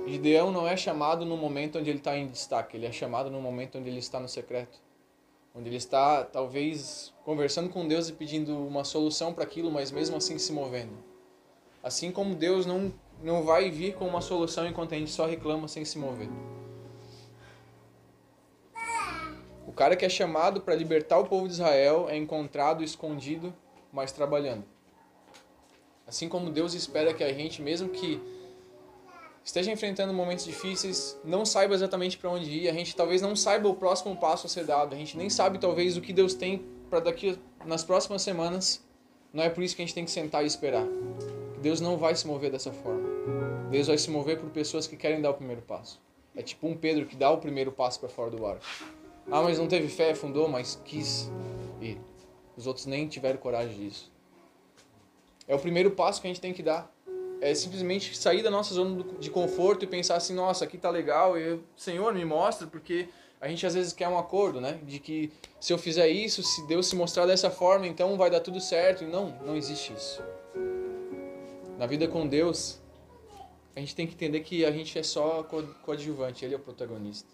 Gideão 0.05 0.51
não 0.51 0.67
é 0.67 0.75
chamado 0.75 1.25
no 1.25 1.37
momento 1.37 1.79
onde 1.79 1.89
ele 1.89 1.99
está 1.99 2.17
em 2.17 2.27
destaque, 2.27 2.75
ele 2.75 2.85
é 2.85 2.91
chamado 2.91 3.31
no 3.31 3.39
momento 3.39 3.77
onde 3.77 3.87
ele 3.87 3.99
está 3.99 4.19
no 4.19 4.27
secreto. 4.27 4.77
Onde 5.55 5.69
ele 5.69 5.77
está, 5.77 6.25
talvez, 6.25 7.13
conversando 7.23 7.69
com 7.69 7.87
Deus 7.87 8.09
e 8.09 8.11
pedindo 8.11 8.57
uma 8.67 8.83
solução 8.83 9.31
para 9.31 9.45
aquilo, 9.45 9.71
mas 9.71 9.89
mesmo 9.89 10.17
assim 10.17 10.37
se 10.37 10.51
movendo. 10.51 10.97
Assim 11.81 12.11
como 12.11 12.35
Deus 12.35 12.65
não, 12.65 12.93
não 13.23 13.43
vai 13.43 13.71
vir 13.71 13.95
com 13.95 14.05
uma 14.05 14.19
solução 14.19 14.67
enquanto 14.67 14.93
a 14.93 14.97
gente 14.97 15.11
só 15.11 15.25
reclama 15.25 15.69
sem 15.69 15.85
se 15.85 15.97
mover. 15.97 16.27
O 19.65 19.71
cara 19.71 19.95
que 19.95 20.03
é 20.03 20.09
chamado 20.09 20.59
para 20.59 20.75
libertar 20.75 21.19
o 21.19 21.25
povo 21.25 21.47
de 21.47 21.53
Israel 21.53 22.07
é 22.09 22.17
encontrado 22.17 22.83
escondido 22.83 23.55
mas 23.97 24.11
trabalhando. 24.11 24.63
Assim 26.05 26.29
como 26.29 26.51
Deus 26.51 26.75
espera 26.75 27.15
que 27.15 27.23
a 27.23 27.33
gente, 27.33 27.63
mesmo 27.63 27.89
que 27.89 28.21
esteja 29.43 29.71
enfrentando 29.71 30.13
momentos 30.13 30.45
difíceis, 30.45 31.19
não 31.23 31.43
saiba 31.43 31.73
exatamente 31.73 32.15
para 32.15 32.29
onde 32.29 32.47
ir, 32.47 32.69
a 32.69 32.73
gente 32.73 32.95
talvez 32.95 33.23
não 33.23 33.35
saiba 33.35 33.67
o 33.67 33.73
próximo 33.73 34.15
passo 34.15 34.45
a 34.45 34.49
ser 34.49 34.65
dado, 34.65 34.93
a 34.93 34.97
gente 34.97 35.17
nem 35.17 35.31
sabe 35.31 35.57
talvez 35.57 35.97
o 35.97 36.01
que 36.01 36.13
Deus 36.13 36.35
tem 36.35 36.63
para 36.91 36.99
daqui 36.99 37.39
nas 37.65 37.83
próximas 37.83 38.21
semanas. 38.21 38.85
Não 39.33 39.43
é 39.43 39.49
por 39.49 39.63
isso 39.63 39.75
que 39.75 39.81
a 39.81 39.85
gente 39.85 39.95
tem 39.95 40.05
que 40.05 40.11
sentar 40.11 40.43
e 40.43 40.47
esperar. 40.47 40.85
Deus 41.59 41.81
não 41.81 41.97
vai 41.97 42.15
se 42.15 42.27
mover 42.27 42.51
dessa 42.51 42.71
forma. 42.71 43.09
Deus 43.71 43.87
vai 43.87 43.97
se 43.97 44.11
mover 44.11 44.39
por 44.39 44.51
pessoas 44.51 44.85
que 44.85 44.95
querem 44.95 45.21
dar 45.21 45.31
o 45.31 45.33
primeiro 45.33 45.63
passo. 45.63 45.99
É 46.35 46.43
tipo 46.43 46.67
um 46.67 46.77
Pedro 46.77 47.07
que 47.07 47.15
dá 47.15 47.31
o 47.31 47.39
primeiro 47.39 47.71
passo 47.71 47.99
para 47.99 48.09
fora 48.09 48.29
do 48.29 48.37
barco. 48.37 48.63
Ah, 49.31 49.41
mas 49.41 49.57
não 49.57 49.67
teve 49.67 49.87
fé, 49.87 50.13
fundou, 50.13 50.47
mas 50.47 50.79
quis 50.85 51.31
ir. 51.81 51.97
Os 52.57 52.65
outros 52.67 52.87
nem 52.87 53.07
tiveram 53.07 53.37
coragem 53.37 53.77
disso. 53.77 54.11
É 55.47 55.55
o 55.55 55.59
primeiro 55.59 55.91
passo 55.91 56.19
que 56.19 56.27
a 56.27 56.29
gente 56.29 56.41
tem 56.41 56.53
que 56.53 56.63
dar. 56.63 56.91
é 57.39 57.53
simplesmente 57.53 58.17
sair 58.17 58.41
da 58.41 58.49
nossa 58.49 58.73
zona 58.73 59.03
de 59.19 59.29
conforto 59.29 59.83
e 59.83 59.87
pensar 59.87 60.15
assim, 60.15 60.33
nossa, 60.33 60.65
aqui 60.65 60.75
tá 60.77 60.89
legal, 60.89 61.37
e 61.37 61.59
Senhor, 61.75 62.11
me 62.11 62.25
mostra, 62.25 62.65
porque 62.65 63.07
a 63.39 63.47
gente 63.47 63.65
às 63.65 63.75
vezes 63.75 63.93
quer 63.93 64.07
um 64.07 64.17
acordo, 64.17 64.59
né? 64.59 64.79
De 64.83 64.99
que 64.99 65.31
se 65.59 65.71
eu 65.71 65.77
fizer 65.77 66.07
isso, 66.07 66.41
se 66.41 66.65
Deus 66.65 66.87
se 66.87 66.95
mostrar 66.95 67.27
dessa 67.27 67.51
forma, 67.51 67.85
então 67.85 68.17
vai 68.17 68.31
dar 68.31 68.39
tudo 68.39 68.59
certo. 68.59 69.03
E 69.03 69.07
não, 69.07 69.29
não 69.45 69.55
existe 69.55 69.93
isso. 69.93 70.23
Na 71.77 71.85
vida 71.85 72.07
com 72.07 72.27
Deus, 72.27 72.79
a 73.75 73.79
gente 73.79 73.95
tem 73.95 74.07
que 74.07 74.15
entender 74.15 74.39
que 74.39 74.65
a 74.65 74.71
gente 74.71 74.97
é 74.97 75.03
só 75.03 75.43
coadjuvante, 75.83 76.43
Ele 76.43 76.55
é 76.55 76.57
o 76.57 76.59
protagonista. 76.59 77.29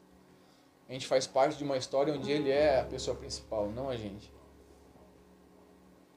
A 0.90 0.92
gente 0.92 1.08
faz 1.08 1.26
parte 1.26 1.58
de 1.58 1.64
uma 1.64 1.78
história 1.78 2.14
onde 2.14 2.30
Ele 2.30 2.52
é 2.52 2.82
a 2.82 2.84
pessoa 2.84 3.16
principal, 3.16 3.72
não 3.74 3.88
a 3.90 3.96
gente. 3.96 4.30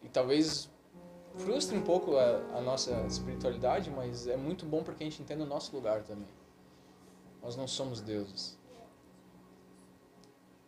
E 0.07 0.09
talvez 0.09 0.71
frustre 1.37 1.77
um 1.77 1.83
pouco 1.83 2.17
a, 2.17 2.37
a 2.55 2.61
nossa 2.61 2.93
espiritualidade, 3.09 3.91
mas 3.91 4.29
é 4.29 4.37
muito 4.37 4.65
bom 4.65 4.85
porque 4.85 5.03
a 5.03 5.07
gente 5.07 5.21
entenda 5.21 5.43
o 5.43 5.47
nosso 5.47 5.75
lugar 5.75 6.05
também. 6.05 6.29
Nós 7.43 7.57
não 7.57 7.67
somos 7.67 8.01
deuses. 8.01 8.57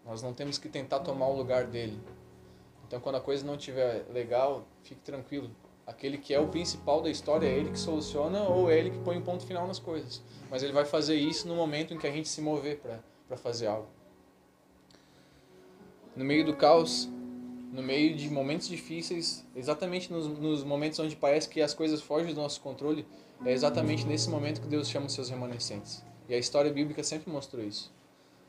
Nós 0.04 0.22
não 0.22 0.34
temos 0.34 0.58
que 0.58 0.68
tentar 0.68 1.00
tomar 1.00 1.28
o 1.28 1.36
lugar 1.36 1.68
dele. 1.68 2.00
Então, 2.84 2.98
quando 2.98 3.14
a 3.14 3.20
coisa 3.20 3.46
não 3.46 3.54
estiver 3.54 4.06
legal, 4.10 4.66
fique 4.82 5.02
tranquilo. 5.02 5.50
Aquele 5.86 6.18
que 6.18 6.34
é 6.34 6.40
o 6.40 6.48
principal 6.48 7.00
da 7.00 7.08
história 7.08 7.46
é 7.46 7.56
ele 7.56 7.70
que 7.70 7.78
soluciona 7.78 8.42
ou 8.42 8.68
é 8.68 8.76
ele 8.76 8.90
que 8.90 8.98
põe 8.98 9.16
um 9.16 9.22
ponto 9.22 9.46
final 9.46 9.68
nas 9.68 9.78
coisas. 9.78 10.20
Mas 10.50 10.64
ele 10.64 10.72
vai 10.72 10.84
fazer 10.84 11.14
isso 11.14 11.46
no 11.46 11.54
momento 11.54 11.94
em 11.94 11.98
que 11.98 12.08
a 12.08 12.10
gente 12.10 12.28
se 12.28 12.40
mover 12.40 12.80
para 13.28 13.36
fazer 13.36 13.68
algo. 13.68 13.88
No 16.16 16.24
meio 16.24 16.44
do 16.44 16.56
caos, 16.56 17.08
no 17.72 17.82
meio 17.82 18.16
de 18.16 18.30
momentos 18.30 18.68
difíceis, 18.68 19.44
exatamente 19.54 20.12
nos, 20.12 20.26
nos 20.26 20.64
momentos 20.64 20.98
onde 20.98 21.14
parece 21.14 21.48
que 21.48 21.60
as 21.60 21.74
coisas 21.74 22.00
fogem 22.00 22.34
do 22.34 22.40
nosso 22.40 22.60
controle, 22.60 23.06
é 23.44 23.52
exatamente 23.52 24.06
nesse 24.06 24.28
momento 24.28 24.60
que 24.60 24.66
Deus 24.66 24.88
chama 24.88 25.06
os 25.06 25.12
seus 25.12 25.28
remanescentes. 25.28 26.02
E 26.28 26.34
a 26.34 26.38
história 26.38 26.72
bíblica 26.72 27.02
sempre 27.02 27.30
mostrou 27.30 27.64
isso. 27.64 27.92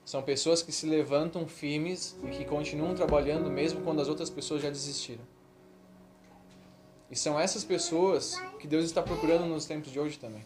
São 0.06 0.24
pessoas 0.24 0.64
que 0.64 0.72
se 0.72 0.88
levantam 0.88 1.48
firmes 1.48 2.18
e 2.24 2.30
que 2.30 2.46
continuam 2.46 2.96
trabalhando 2.96 3.50
mesmo 3.50 3.82
quando 3.82 4.02
as 4.02 4.08
outras 4.08 4.30
pessoas 4.30 4.62
já 4.62 4.70
desistiram. 4.70 5.24
E 7.12 7.16
são 7.16 7.40
essas 7.40 7.64
pessoas 7.64 8.36
que 8.60 8.68
Deus 8.68 8.86
está 8.86 9.02
procurando 9.02 9.46
nos 9.46 9.66
tempos 9.66 9.92
de 9.92 10.00
hoje 10.00 10.18
também. 10.18 10.44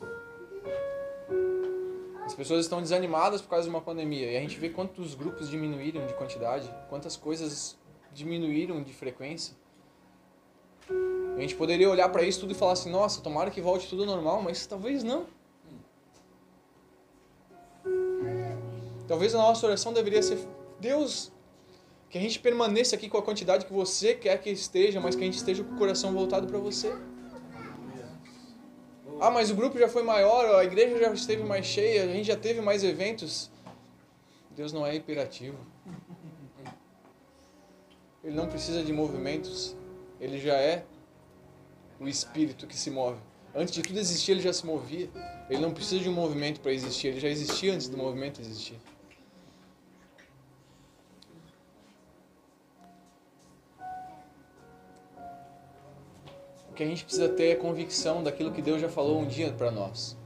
As 2.26 2.34
pessoas 2.34 2.66
estão 2.66 2.82
desanimadas 2.82 3.42
por 3.42 3.50
causa 3.50 3.66
de 3.66 3.70
uma 3.70 3.82
pandemia 3.82 4.32
e 4.32 4.38
a 4.38 4.40
gente 4.40 4.60
vê 4.60 4.70
quantos 4.70 5.14
grupos 5.14 5.50
diminuíram 5.50 6.06
de 6.08 6.14
quantidade, 6.14 6.74
quantas 6.90 7.18
coisas 7.18 7.78
diminuíram 8.14 8.82
de 8.84 8.94
frequência. 8.94 9.56
A 11.36 11.42
gente 11.42 11.56
poderia 11.56 11.90
olhar 11.90 12.10
para 12.10 12.24
isso 12.24 12.40
tudo 12.40 12.52
e 12.52 12.56
falar 12.56 12.74
assim: 12.74 12.90
nossa, 12.90 13.22
tomara 13.22 13.50
que 13.50 13.62
volte 13.62 13.88
tudo 13.88 14.06
normal, 14.06 14.42
mas 14.42 14.66
talvez 14.66 15.04
não. 15.04 15.26
Talvez 19.08 19.34
a 19.34 19.40
nossa 19.40 19.66
oração 19.66 19.92
deveria 19.92 20.22
ser: 20.22 20.38
Deus, 20.80 21.32
que 22.10 22.18
a 22.18 22.22
gente 22.22 22.40
permaneça 22.40 22.96
aqui 22.96 23.10
com 23.10 23.18
a 23.18 23.22
quantidade 23.22 23.66
que 23.66 23.74
você 23.74 24.14
quer 24.14 24.40
que 24.40 24.50
esteja, 24.50 25.00
mas 25.00 25.16
que 25.16 25.22
a 25.22 25.26
gente 25.26 25.38
esteja 25.38 25.64
com 25.64 25.74
o 25.74 25.78
coração 25.78 26.14
voltado 26.14 26.48
para 26.48 26.60
você. 26.60 26.96
Ah, 29.20 29.32
mas 29.32 29.50
o 29.50 29.56
grupo 29.56 29.80
já 29.80 29.88
foi 29.88 30.04
maior, 30.04 30.56
a 30.56 30.64
igreja 30.64 31.00
já 31.00 31.12
esteve 31.14 31.44
mais 31.44 31.66
cheia, 31.66 32.04
a 32.04 32.08
gente 32.08 32.26
já 32.26 32.36
teve 32.36 32.62
mais 32.62 32.84
eventos. 32.84 33.50
Deus 34.52 34.72
não 34.72 34.86
é 34.86 34.96
imperativo. 34.96 35.58
Ele 38.24 38.36
não 38.36 38.48
precisa 38.48 38.84
de 38.84 38.94
movimentos. 38.94 39.76
Ele 40.20 40.40
já 40.40 40.56
é 40.56 40.86
o 42.00 42.08
espírito 42.08 42.66
que 42.66 42.76
se 42.76 42.90
move. 42.90 43.20
Antes 43.54 43.74
de 43.74 43.82
tudo 43.82 44.00
existir, 44.00 44.32
ele 44.32 44.42
já 44.42 44.54
se 44.54 44.66
movia. 44.66 45.10
Ele 45.50 45.62
não 45.62 45.74
precisa 45.74 46.02
de 46.02 46.10
um 46.10 46.14
movimento 46.14 46.60
para 46.62 46.72
existir, 46.72 47.10
ele 47.10 47.20
já 47.20 47.28
existia 47.28 47.74
antes 47.74 47.88
do 47.88 47.98
movimento 47.98 48.42
existir. 48.42 48.80
O 56.70 56.74
que 56.74 56.82
a 56.82 56.88
gente 56.88 57.04
precisa 57.04 57.30
ter 57.30 57.50
é 57.50 57.56
convicção 57.56 58.24
daquilo 58.24 58.52
que 58.52 58.62
Deus 58.62 58.82
já 58.82 58.90
falou 58.90 59.20
um 59.20 59.28
dia 59.28 59.54
para 59.54 59.70
nós. 59.70 60.18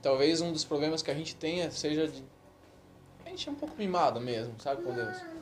Talvez 0.00 0.40
um 0.40 0.50
dos 0.50 0.64
problemas 0.64 1.02
que 1.02 1.10
a 1.10 1.14
gente 1.14 1.36
tenha 1.36 1.70
seja 1.70 2.08
de. 2.08 2.24
A 3.26 3.28
gente 3.28 3.46
é 3.46 3.52
um 3.52 3.54
pouco 3.54 3.76
mimado 3.76 4.18
mesmo, 4.18 4.54
sabe, 4.58 4.82
com 4.82 4.94
Deus. 4.94 5.33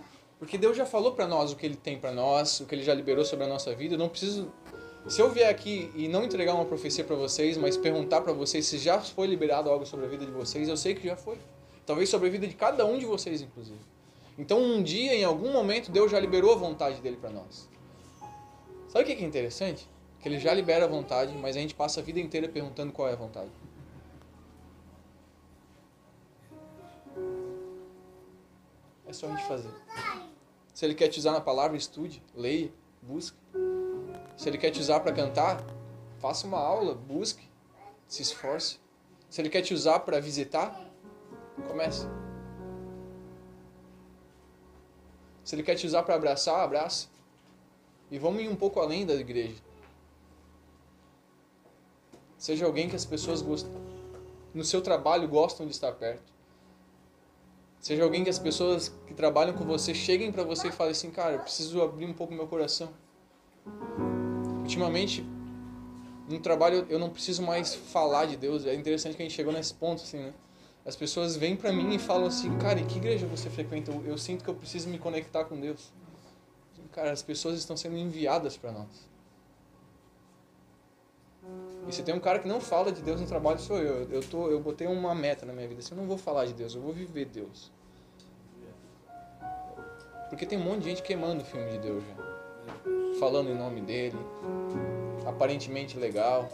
Porque 0.43 0.59
Deus 0.59 0.77
já 0.77 0.85
falou 0.85 1.13
para 1.13 1.29
nós 1.29 1.53
o 1.53 1.57
que 1.57 1.65
Ele 1.65 1.77
tem 1.77 1.97
para 1.97 2.11
nós, 2.11 2.59
o 2.59 2.67
que 2.67 2.75
Ele 2.75 2.83
já 2.83 2.93
liberou 2.93 3.25
sobre 3.25 3.45
a 3.45 3.49
nossa 3.49 3.73
vida. 3.77 3.95
Eu 3.95 3.99
não 3.99 4.09
preciso. 4.09 4.53
Se 5.07 5.23
eu 5.23 5.31
vier 5.31 5.49
aqui 5.49 5.89
e 5.95 6.09
não 6.09 6.25
entregar 6.25 6.53
uma 6.53 6.65
profecia 6.65 7.05
para 7.05 7.15
vocês, 7.15 7.57
mas 7.57 7.77
perguntar 7.77 8.23
para 8.23 8.33
vocês 8.33 8.67
se 8.67 8.77
já 8.79 9.01
foi 9.01 9.29
liberado 9.29 9.71
algo 9.71 9.87
sobre 9.87 10.07
a 10.07 10.09
vida 10.09 10.27
de 10.27 10.33
vocês, 10.33 10.69
eu 10.69 10.77
sei 10.77 10.97
que 10.97 11.07
já 11.07 11.15
foi. 11.15 11.39
Talvez 11.87 12.09
sobre 12.09 12.27
a 12.27 12.31
vida 12.33 12.49
de 12.49 12.55
cada 12.55 12.85
um 12.85 12.99
de 12.99 13.07
vocês, 13.07 13.41
inclusive. 13.41 13.79
Então, 14.37 14.61
um 14.61 14.83
dia, 14.83 15.15
em 15.15 15.23
algum 15.23 15.53
momento, 15.53 15.93
Deus 15.93 16.11
já 16.11 16.19
liberou 16.19 16.53
a 16.53 16.57
vontade 16.57 17.01
dele 17.01 17.19
para 17.21 17.31
nós. 17.31 17.69
Sabe 18.89 19.05
o 19.05 19.07
que 19.07 19.23
é 19.23 19.27
interessante? 19.27 19.89
que 20.23 20.29
ele 20.29 20.39
já 20.39 20.55
libera 20.55 20.85
a 20.85 20.89
vontade, 20.89 21.37
mas 21.37 21.57
a 21.57 21.61
gente 21.61 21.75
passa 21.75 21.99
a 21.99 22.03
vida 22.03 22.21
inteira 22.21 22.49
perguntando 22.49 22.93
qual 22.93 23.09
é 23.09 23.13
a 23.13 23.17
vontade. 23.17 23.51
É 29.05 29.13
só 29.13 29.27
a 29.27 29.31
gente 29.31 29.45
fazer. 29.49 29.69
Se 30.73 30.85
ele 30.85 30.95
quer 30.95 31.09
te 31.09 31.19
usar 31.19 31.33
na 31.33 31.41
palavra, 31.41 31.77
estude, 31.77 32.23
leia, 32.35 32.73
busque. 33.03 33.37
Se 34.37 34.49
ele 34.49 34.59
quer 34.59 34.71
te 34.71 34.81
usar 34.81 35.01
para 35.01 35.13
cantar, 35.13 35.63
faça 36.19 36.47
uma 36.47 36.59
aula, 36.59 36.95
busque, 36.95 37.49
se 38.07 38.23
esforce. 38.23 38.79
Se 39.29 39.41
ele 39.41 39.51
quer 39.51 39.63
te 39.63 39.75
usar 39.75 40.01
para 40.01 40.21
visitar, 40.21 40.79
comece. 41.69 42.07
Se 45.45 45.55
ele 45.55 45.63
quer 45.63 45.75
te 45.75 45.87
usar 45.87 46.03
para 46.03 46.15
abraçar, 46.15 46.61
abraça. 46.61 47.09
E 48.11 48.19
vamos 48.19 48.43
ir 48.43 48.49
um 48.49 48.57
pouco 48.57 48.81
além 48.81 49.05
da 49.05 49.15
igreja. 49.15 49.61
Seja 52.39 52.67
alguém 52.67 52.89
que 52.89 52.97
as 52.97 53.05
pessoas 53.05 53.41
gostam, 53.41 53.71
no 54.53 54.65
seu 54.65 54.83
trabalho 54.83 55.29
gostam 55.29 55.67
de 55.67 55.73
estar 55.73 55.93
perto. 55.93 56.33
Seja 57.83 58.05
alguém 58.05 58.23
que 58.23 58.31
as 58.31 58.39
pessoas 58.39 58.95
que 59.09 59.13
trabalham 59.13 59.55
com 59.55 59.65
você 59.65 59.93
cheguem 59.93 60.31
para 60.31 60.45
você 60.45 60.69
e 60.69 60.73
falem 60.73 60.93
assim, 60.93 61.11
cara, 61.11 61.35
eu 61.35 61.41
preciso 61.41 61.83
abrir 61.83 62.07
um 62.07 62.13
pouco 62.13 62.33
meu 62.33 62.47
coração. 62.47 62.91
Ultimamente, 64.61 65.27
no 66.29 66.39
trabalho 66.39 66.87
eu 66.89 66.97
não 66.97 67.11
preciso 67.11 67.43
mais 67.43 67.75
falar 67.75 68.27
de 68.27 68.37
Deus. 68.37 68.65
É 68.67 68.75
interessante 68.75 69.17
que 69.17 69.23
a 69.23 69.25
gente 69.25 69.35
chegou 69.35 69.53
nesse 69.53 69.75
ponto, 69.75 70.01
assim, 70.01 70.19
né? 70.19 70.33
As 70.87 70.95
pessoas 70.95 71.35
vêm 71.35 71.57
para 71.57 71.73
mim 71.73 71.93
e 71.93 71.99
falam 71.99 72.29
assim, 72.29 72.57
cara, 72.57 72.79
em 72.79 72.87
que 72.87 72.99
igreja 72.99 73.27
você 73.27 73.51
frequenta? 73.51 73.91
Eu, 73.91 74.05
eu 74.07 74.17
sinto 74.17 74.45
que 74.45 74.51
eu 74.51 74.55
preciso 74.55 74.89
me 74.89 74.99
conectar 75.01 75.45
com 75.45 75.59
Deus. 75.59 75.93
Cara, 76.93 77.11
as 77.11 77.23
pessoas 77.23 77.59
estão 77.59 77.77
sendo 77.77 77.97
enviadas 77.97 78.57
para 78.57 78.71
nós. 78.71 79.12
E 81.89 81.93
se 81.93 82.03
tem 82.03 82.15
um 82.15 82.21
cara 82.21 82.39
que 82.39 82.47
não 82.47 82.61
fala 82.61 82.93
de 82.93 83.03
Deus 83.03 83.21
no 83.21 83.27
trabalho, 83.27 83.59
sou 83.59 83.79
eu. 83.79 84.09
Eu, 84.11 84.23
tô, 84.23 84.49
eu 84.49 84.61
botei 84.61 84.87
uma 84.87 85.15
meta 85.15 85.45
na 85.45 85.53
minha 85.53 85.67
vida. 85.67 85.81
Assim, 85.81 85.95
eu 85.95 86.01
não 86.01 86.07
vou 86.07 86.17
falar 86.17 86.47
de 86.47 86.53
Deus, 86.53 86.75
eu 86.75 86.81
vou 86.81 86.93
viver 86.93 87.27
Deus. 87.27 87.73
Porque 90.29 90.47
tem 90.47 90.59
um 90.59 90.63
monte 90.63 90.85
de 90.85 90.91
gente 90.91 91.03
queimando 91.03 91.43
o 91.43 91.45
filme 91.45 91.71
de 91.73 91.79
Deus 91.79 92.03
já. 92.05 93.19
Falando 93.19 93.51
em 93.51 93.55
nome 93.55 93.81
dele. 93.81 94.17
Aparentemente 95.27 95.99
legal. 95.99 96.49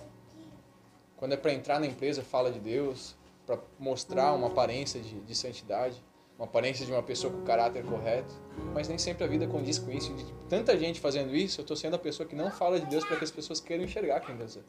Quando 1.16 1.32
é 1.32 1.36
para 1.36 1.52
entrar 1.52 1.78
na 1.78 1.86
empresa, 1.86 2.22
fala 2.22 2.50
de 2.50 2.58
Deus. 2.58 3.14
Para 3.46 3.58
mostrar 3.78 4.32
uma 4.32 4.48
aparência 4.48 5.00
de, 5.00 5.20
de 5.20 5.34
santidade. 5.34 6.02
Uma 6.38 6.46
aparência 6.46 6.86
de 6.86 6.92
uma 6.92 7.02
pessoa 7.02 7.32
com 7.32 7.42
caráter 7.42 7.84
correto. 7.84 8.32
Mas 8.72 8.86
nem 8.88 8.96
sempre 8.96 9.24
a 9.24 9.26
vida 9.26 9.48
condiz 9.48 9.76
com 9.76 9.90
isso. 9.90 10.14
De 10.14 10.24
tanta 10.48 10.78
gente 10.78 11.00
fazendo 11.00 11.34
isso, 11.34 11.60
eu 11.60 11.62
estou 11.62 11.76
sendo 11.76 11.96
a 11.96 11.98
pessoa 11.98 12.28
que 12.28 12.36
não 12.36 12.48
fala 12.48 12.78
de 12.78 12.86
Deus 12.86 13.04
para 13.04 13.16
que 13.16 13.24
as 13.24 13.30
pessoas 13.30 13.58
queiram 13.58 13.82
enxergar 13.82 14.20
quem 14.20 14.36
Deus 14.36 14.56
é. 14.56 14.60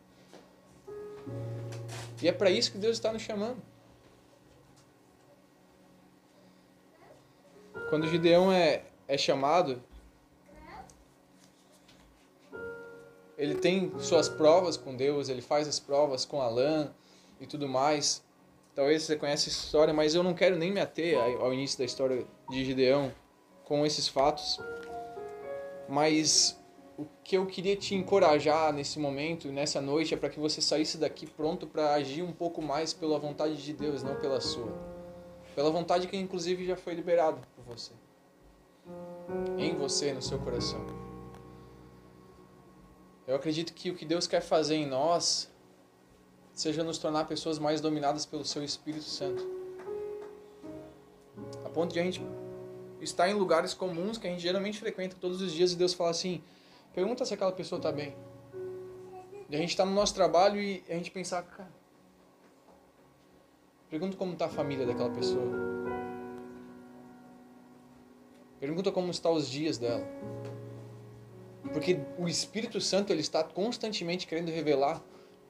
E 2.21 2.27
é 2.27 2.31
para 2.31 2.49
isso 2.49 2.71
que 2.71 2.79
Deus 2.79 2.97
está 2.97 3.13
nos 3.13 3.21
chamando. 3.21 3.61
Quando 7.89 8.07
Gideão 8.07 8.51
é, 8.51 8.83
é 9.07 9.17
chamado, 9.17 9.81
ele 13.37 13.55
tem 13.55 13.91
suas 13.99 14.27
provas 14.27 14.75
com 14.75 14.95
Deus, 14.95 15.29
ele 15.29 15.41
faz 15.41 15.67
as 15.67 15.79
provas 15.79 16.25
com 16.25 16.41
Alã 16.41 16.91
e 17.39 17.47
tudo 17.47 17.67
mais. 17.69 18.23
Talvez 18.79 19.03
você 19.03 19.17
conheça 19.17 19.49
essa 19.49 19.65
história, 19.65 19.93
mas 19.93 20.15
eu 20.15 20.23
não 20.23 20.33
quero 20.33 20.55
nem 20.55 20.71
me 20.71 20.79
ater 20.79 21.17
ao 21.41 21.53
início 21.53 21.77
da 21.77 21.83
história 21.83 22.25
de 22.49 22.63
Gideão 22.63 23.11
com 23.65 23.85
esses 23.85 24.07
fatos. 24.07 24.57
Mas 25.89 26.57
o 26.97 27.05
que 27.21 27.35
eu 27.35 27.45
queria 27.45 27.75
te 27.75 27.93
encorajar 27.93 28.71
nesse 28.71 28.97
momento, 28.97 29.51
nessa 29.51 29.81
noite, 29.81 30.13
é 30.13 30.17
para 30.17 30.29
que 30.29 30.39
você 30.39 30.61
saísse 30.61 30.97
daqui 30.97 31.27
pronto 31.27 31.67
para 31.67 31.93
agir 31.93 32.21
um 32.21 32.31
pouco 32.31 32.61
mais 32.61 32.93
pela 32.93 33.19
vontade 33.19 33.61
de 33.61 33.73
Deus, 33.73 34.01
não 34.01 34.15
pela 34.15 34.39
sua. 34.39 34.71
Pela 35.53 35.69
vontade 35.69 36.07
que 36.07 36.15
inclusive 36.15 36.65
já 36.65 36.77
foi 36.77 36.93
liberado 36.93 37.41
por 37.57 37.75
você. 37.75 37.91
Em 39.57 39.75
você, 39.75 40.13
no 40.13 40.21
seu 40.21 40.39
coração. 40.39 40.87
Eu 43.27 43.35
acredito 43.35 43.73
que 43.73 43.91
o 43.91 43.95
que 43.95 44.05
Deus 44.05 44.25
quer 44.25 44.39
fazer 44.39 44.75
em 44.75 44.87
nós 44.87 45.51
seja 46.59 46.83
nos 46.83 46.97
tornar 46.97 47.23
pessoas 47.25 47.57
mais 47.57 47.79
dominadas 47.79 48.25
pelo 48.25 48.43
seu 48.43 48.61
Espírito 48.61 49.05
Santo. 49.05 49.47
A 51.63 51.69
ponto 51.69 51.93
de 51.93 51.99
a 52.01 52.03
gente 52.03 52.21
estar 52.99 53.29
em 53.29 53.33
lugares 53.33 53.73
comuns 53.73 54.17
que 54.17 54.27
a 54.27 54.29
gente 54.29 54.41
geralmente 54.41 54.77
frequenta 54.77 55.15
todos 55.17 55.41
os 55.41 55.53
dias 55.53 55.71
e 55.71 55.77
Deus 55.77 55.93
fala 55.93 56.09
assim: 56.09 56.43
pergunta 56.93 57.23
se 57.23 57.33
aquela 57.33 57.53
pessoa 57.53 57.79
está 57.79 57.93
bem. 57.93 58.13
E 59.49 59.55
a 59.55 59.57
gente 59.57 59.69
está 59.69 59.85
no 59.85 59.93
nosso 59.93 60.13
trabalho 60.13 60.59
e 60.59 60.83
a 60.89 60.95
gente 60.95 61.11
pensar, 61.11 61.43
cara, 61.43 61.71
pergunta 63.89 64.17
como 64.17 64.33
está 64.33 64.47
a 64.47 64.49
família 64.49 64.85
daquela 64.85 65.11
pessoa. 65.11 65.47
Pergunta 68.59 68.91
como 68.91 69.09
estão 69.09 69.31
os 69.31 69.49
dias 69.49 69.77
dela. 69.77 70.05
Porque 71.71 72.01
o 72.17 72.27
Espírito 72.27 72.81
Santo 72.81 73.13
ele 73.13 73.21
está 73.21 73.45
constantemente 73.45 74.27
querendo 74.27 74.49
revelar 74.49 75.01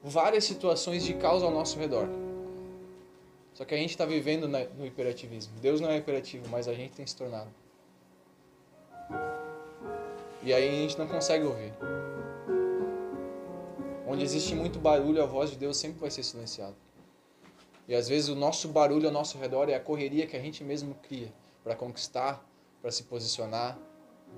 várias 0.02 0.44
situações 0.44 1.04
de 1.04 1.14
causa 1.14 1.44
ao 1.44 1.52
nosso 1.52 1.78
redor. 1.78 2.08
Só 3.54 3.64
que 3.64 3.74
a 3.74 3.78
gente 3.78 3.90
está 3.90 4.06
vivendo 4.06 4.48
no 4.48 4.86
hiperativismo. 4.86 5.52
Deus 5.60 5.80
não 5.80 5.90
é 5.90 5.98
hiperativo, 5.98 6.48
mas 6.48 6.66
a 6.66 6.74
gente 6.74 6.92
tem 6.92 7.06
se 7.06 7.14
tornado. 7.14 7.50
E 10.42 10.52
aí 10.54 10.68
a 10.68 10.72
gente 10.72 10.98
não 10.98 11.06
consegue 11.06 11.44
ouvir. 11.44 11.74
Onde 14.06 14.24
existe 14.24 14.54
muito 14.54 14.78
barulho, 14.78 15.22
a 15.22 15.26
voz 15.26 15.50
de 15.50 15.56
Deus 15.56 15.76
sempre 15.76 16.00
vai 16.00 16.10
ser 16.10 16.22
silenciada. 16.22 16.74
E 17.86 17.94
às 17.94 18.08
vezes 18.08 18.28
o 18.28 18.34
nosso 18.34 18.68
barulho 18.68 19.06
ao 19.06 19.12
nosso 19.12 19.36
redor 19.36 19.68
é 19.68 19.74
a 19.74 19.80
correria 19.80 20.26
que 20.26 20.36
a 20.36 20.40
gente 20.40 20.64
mesmo 20.64 20.94
cria 21.02 21.30
para 21.62 21.74
conquistar, 21.74 22.42
para 22.80 22.90
se 22.90 23.02
posicionar, 23.02 23.78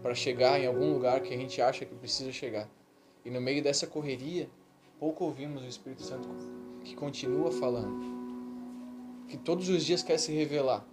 para 0.03 0.15
chegar 0.15 0.59
em 0.59 0.67
algum 0.67 0.93
lugar 0.93 1.21
que 1.21 1.33
a 1.33 1.37
gente 1.37 1.63
acha 1.63 1.85
que 1.85 1.95
precisa 1.95 2.33
chegar. 2.33 2.69
E 3.25 3.31
no 3.31 3.41
meio 3.41 3.63
dessa 3.63 3.87
correria, 3.87 4.49
pouco 5.03 5.25
ouvimos 5.25 5.65
o 5.65 5.67
Espírito 5.67 6.05
Santo 6.05 6.29
que 6.85 6.95
continua 6.95 7.51
falando, 7.51 9.27
que 9.27 9.37
todos 9.37 9.69
os 9.69 9.85
dias 9.85 10.01
quer 10.01 10.17
se 10.17 10.31
revelar. 10.31 10.87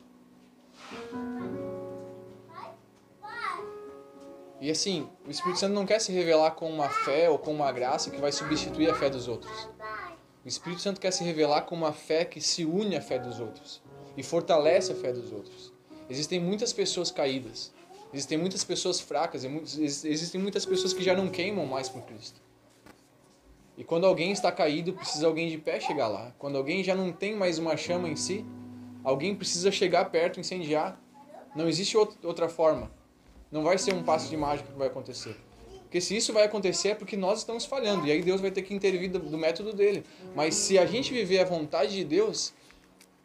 E 4.59 4.71
assim, 4.71 5.07
o 5.27 5.29
Espírito 5.29 5.59
Santo 5.59 5.75
não 5.75 5.85
quer 5.85 6.01
se 6.01 6.11
revelar 6.11 6.55
com 6.55 6.67
uma 6.67 6.89
fé 6.89 7.29
ou 7.29 7.37
com 7.37 7.53
uma 7.53 7.71
graça 7.71 8.09
que 8.09 8.19
vai 8.19 8.31
substituir 8.31 8.89
a 8.89 8.95
fé 8.95 9.11
dos 9.11 9.27
outros. 9.27 9.69
O 10.43 10.47
Espírito 10.47 10.81
Santo 10.81 10.99
quer 10.99 11.11
se 11.11 11.23
revelar 11.23 11.61
com 11.67 11.75
uma 11.75 11.93
fé 11.93 12.25
que 12.25 12.41
se 12.41 12.65
une 12.65 12.95
à 12.95 13.01
fé 13.01 13.19
dos 13.19 13.39
outros 13.39 13.79
e 14.17 14.23
fortalece 14.23 14.91
a 14.91 14.95
fé 14.95 15.13
dos 15.13 15.31
outros. 15.31 15.71
Existem 16.09 16.39
muitas 16.39 16.73
pessoas 16.73 17.11
caídas, 17.11 17.71
existem 18.11 18.39
muitas 18.39 18.63
pessoas 18.63 18.99
fracas, 18.99 19.43
existem 19.43 20.41
muitas 20.41 20.65
pessoas 20.65 20.93
que 20.93 21.03
já 21.03 21.15
não 21.15 21.29
queimam 21.29 21.67
mais 21.67 21.87
por 21.87 22.01
Cristo. 22.01 22.48
E 23.79 23.83
quando 23.85 24.05
alguém 24.05 24.33
está 24.33 24.51
caído, 24.51 24.91
precisa 24.91 25.25
alguém 25.25 25.47
de 25.47 25.57
pé 25.57 25.79
chegar 25.79 26.09
lá. 26.09 26.33
Quando 26.37 26.57
alguém 26.57 26.83
já 26.83 26.93
não 26.93 27.13
tem 27.13 27.33
mais 27.33 27.57
uma 27.57 27.77
chama 27.77 28.09
em 28.09 28.15
si, 28.17 28.45
alguém 29.05 29.33
precisa 29.33 29.71
chegar 29.71 30.03
perto, 30.11 30.37
incendiar. 30.37 31.01
Não 31.55 31.65
existe 31.65 31.95
outra 31.95 32.49
forma. 32.49 32.91
Não 33.49 33.63
vai 33.63 33.77
ser 33.77 33.93
um 33.93 34.03
passo 34.03 34.29
de 34.29 34.35
mágica 34.35 34.69
que 34.69 34.77
vai 34.77 34.89
acontecer. 34.89 35.33
Porque 35.83 36.01
se 36.01 36.13
isso 36.17 36.33
vai 36.33 36.43
acontecer 36.43 36.89
é 36.89 36.95
porque 36.95 37.15
nós 37.15 37.39
estamos 37.39 37.63
falhando. 37.63 38.05
E 38.05 38.11
aí 38.11 38.21
Deus 38.21 38.41
vai 38.41 38.51
ter 38.51 38.63
que 38.63 38.73
intervir 38.73 39.09
do, 39.09 39.17
do 39.17 39.37
método 39.37 39.71
dele. 39.71 40.03
Mas 40.35 40.55
se 40.55 40.77
a 40.77 40.85
gente 40.85 41.13
viver 41.13 41.39
a 41.39 41.45
vontade 41.45 41.95
de 41.95 42.03
Deus, 42.03 42.53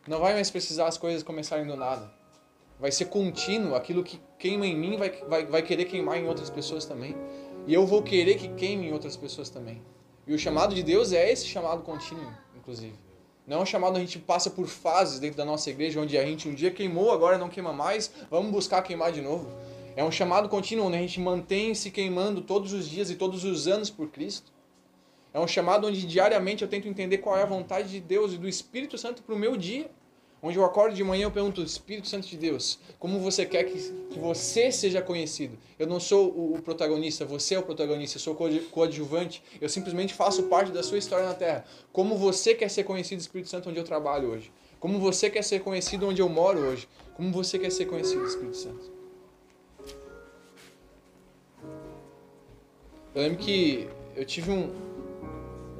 não 0.06 0.20
vai 0.20 0.34
mais 0.34 0.52
precisar 0.52 0.86
as 0.86 0.96
coisas 0.96 1.24
começarem 1.24 1.66
do 1.66 1.74
nada. 1.76 2.12
Vai 2.78 2.92
ser 2.92 3.06
contínuo. 3.06 3.74
Aquilo 3.74 4.04
que 4.04 4.20
queima 4.38 4.68
em 4.68 4.76
mim 4.76 4.96
vai, 4.96 5.10
vai, 5.10 5.46
vai 5.46 5.62
querer 5.62 5.86
queimar 5.86 6.16
em 6.16 6.28
outras 6.28 6.48
pessoas 6.48 6.84
também. 6.84 7.16
E 7.66 7.74
eu 7.74 7.84
vou 7.84 8.04
querer 8.04 8.36
que 8.36 8.46
queime 8.50 8.86
em 8.86 8.92
outras 8.92 9.16
pessoas 9.16 9.50
também. 9.50 9.82
E 10.26 10.32
o 10.32 10.38
chamado 10.38 10.74
de 10.74 10.82
Deus 10.82 11.12
é 11.12 11.30
esse 11.30 11.46
chamado 11.46 11.82
contínuo, 11.82 12.32
inclusive. 12.56 12.94
Não 13.46 13.58
é 13.58 13.60
um 13.60 13.66
chamado 13.66 13.96
a 13.96 14.00
gente 14.00 14.18
passa 14.18 14.48
por 14.48 14.66
fases 14.66 15.20
dentro 15.20 15.36
da 15.36 15.44
nossa 15.44 15.68
igreja, 15.68 16.00
onde 16.00 16.16
a 16.16 16.24
gente 16.24 16.48
um 16.48 16.54
dia 16.54 16.70
queimou, 16.70 17.12
agora 17.12 17.36
não 17.36 17.50
queima 17.50 17.74
mais, 17.74 18.10
vamos 18.30 18.50
buscar 18.50 18.80
queimar 18.82 19.12
de 19.12 19.20
novo. 19.20 19.46
É 19.94 20.02
um 20.02 20.10
chamado 20.10 20.48
contínuo, 20.48 20.86
onde 20.86 20.96
a 20.96 21.00
gente 21.00 21.20
mantém 21.20 21.74
se 21.74 21.90
queimando 21.90 22.40
todos 22.40 22.72
os 22.72 22.88
dias 22.88 23.10
e 23.10 23.16
todos 23.16 23.44
os 23.44 23.68
anos 23.68 23.90
por 23.90 24.08
Cristo. 24.08 24.50
É 25.32 25.38
um 25.38 25.46
chamado 25.46 25.86
onde 25.86 26.06
diariamente 26.06 26.62
eu 26.62 26.68
tento 26.68 26.88
entender 26.88 27.18
qual 27.18 27.36
é 27.36 27.42
a 27.42 27.46
vontade 27.46 27.90
de 27.90 28.00
Deus 28.00 28.32
e 28.32 28.38
do 28.38 28.48
Espírito 28.48 28.96
Santo 28.96 29.22
para 29.22 29.34
o 29.34 29.38
meu 29.38 29.56
dia. 29.56 29.90
Onde 30.46 30.58
eu 30.58 30.64
acordo 30.66 30.94
de 30.94 31.02
manhã 31.02 31.22
eu 31.22 31.30
pergunto, 31.30 31.62
Espírito 31.62 32.06
Santo 32.06 32.28
de 32.28 32.36
Deus, 32.36 32.78
como 32.98 33.18
você 33.18 33.46
quer 33.46 33.64
que, 33.64 33.78
que 34.10 34.18
você 34.18 34.70
seja 34.70 35.00
conhecido? 35.00 35.56
Eu 35.78 35.86
não 35.86 35.98
sou 35.98 36.30
o, 36.32 36.56
o 36.56 36.60
protagonista, 36.60 37.24
você 37.24 37.54
é 37.54 37.58
o 37.58 37.62
protagonista, 37.62 38.18
eu 38.18 38.20
sou 38.20 38.36
coadjuvante, 38.70 39.42
eu 39.58 39.70
simplesmente 39.70 40.12
faço 40.12 40.42
parte 40.42 40.70
da 40.70 40.82
sua 40.82 40.98
história 40.98 41.24
na 41.24 41.32
Terra. 41.32 41.64
Como 41.90 42.18
você 42.18 42.54
quer 42.54 42.68
ser 42.68 42.84
conhecido, 42.84 43.20
Espírito 43.20 43.48
Santo, 43.48 43.70
onde 43.70 43.78
eu 43.78 43.84
trabalho 43.84 44.32
hoje? 44.32 44.52
Como 44.78 45.00
você 45.00 45.30
quer 45.30 45.42
ser 45.42 45.60
conhecido 45.60 46.06
onde 46.06 46.20
eu 46.20 46.28
moro 46.28 46.58
hoje? 46.58 46.86
Como 47.16 47.32
você 47.32 47.58
quer 47.58 47.72
ser 47.72 47.86
conhecido, 47.86 48.26
Espírito 48.26 48.58
Santo? 48.58 48.92
Eu 53.14 53.22
lembro 53.22 53.38
que 53.38 53.88
eu 54.14 54.26
tive 54.26 54.50
um, 54.50 54.70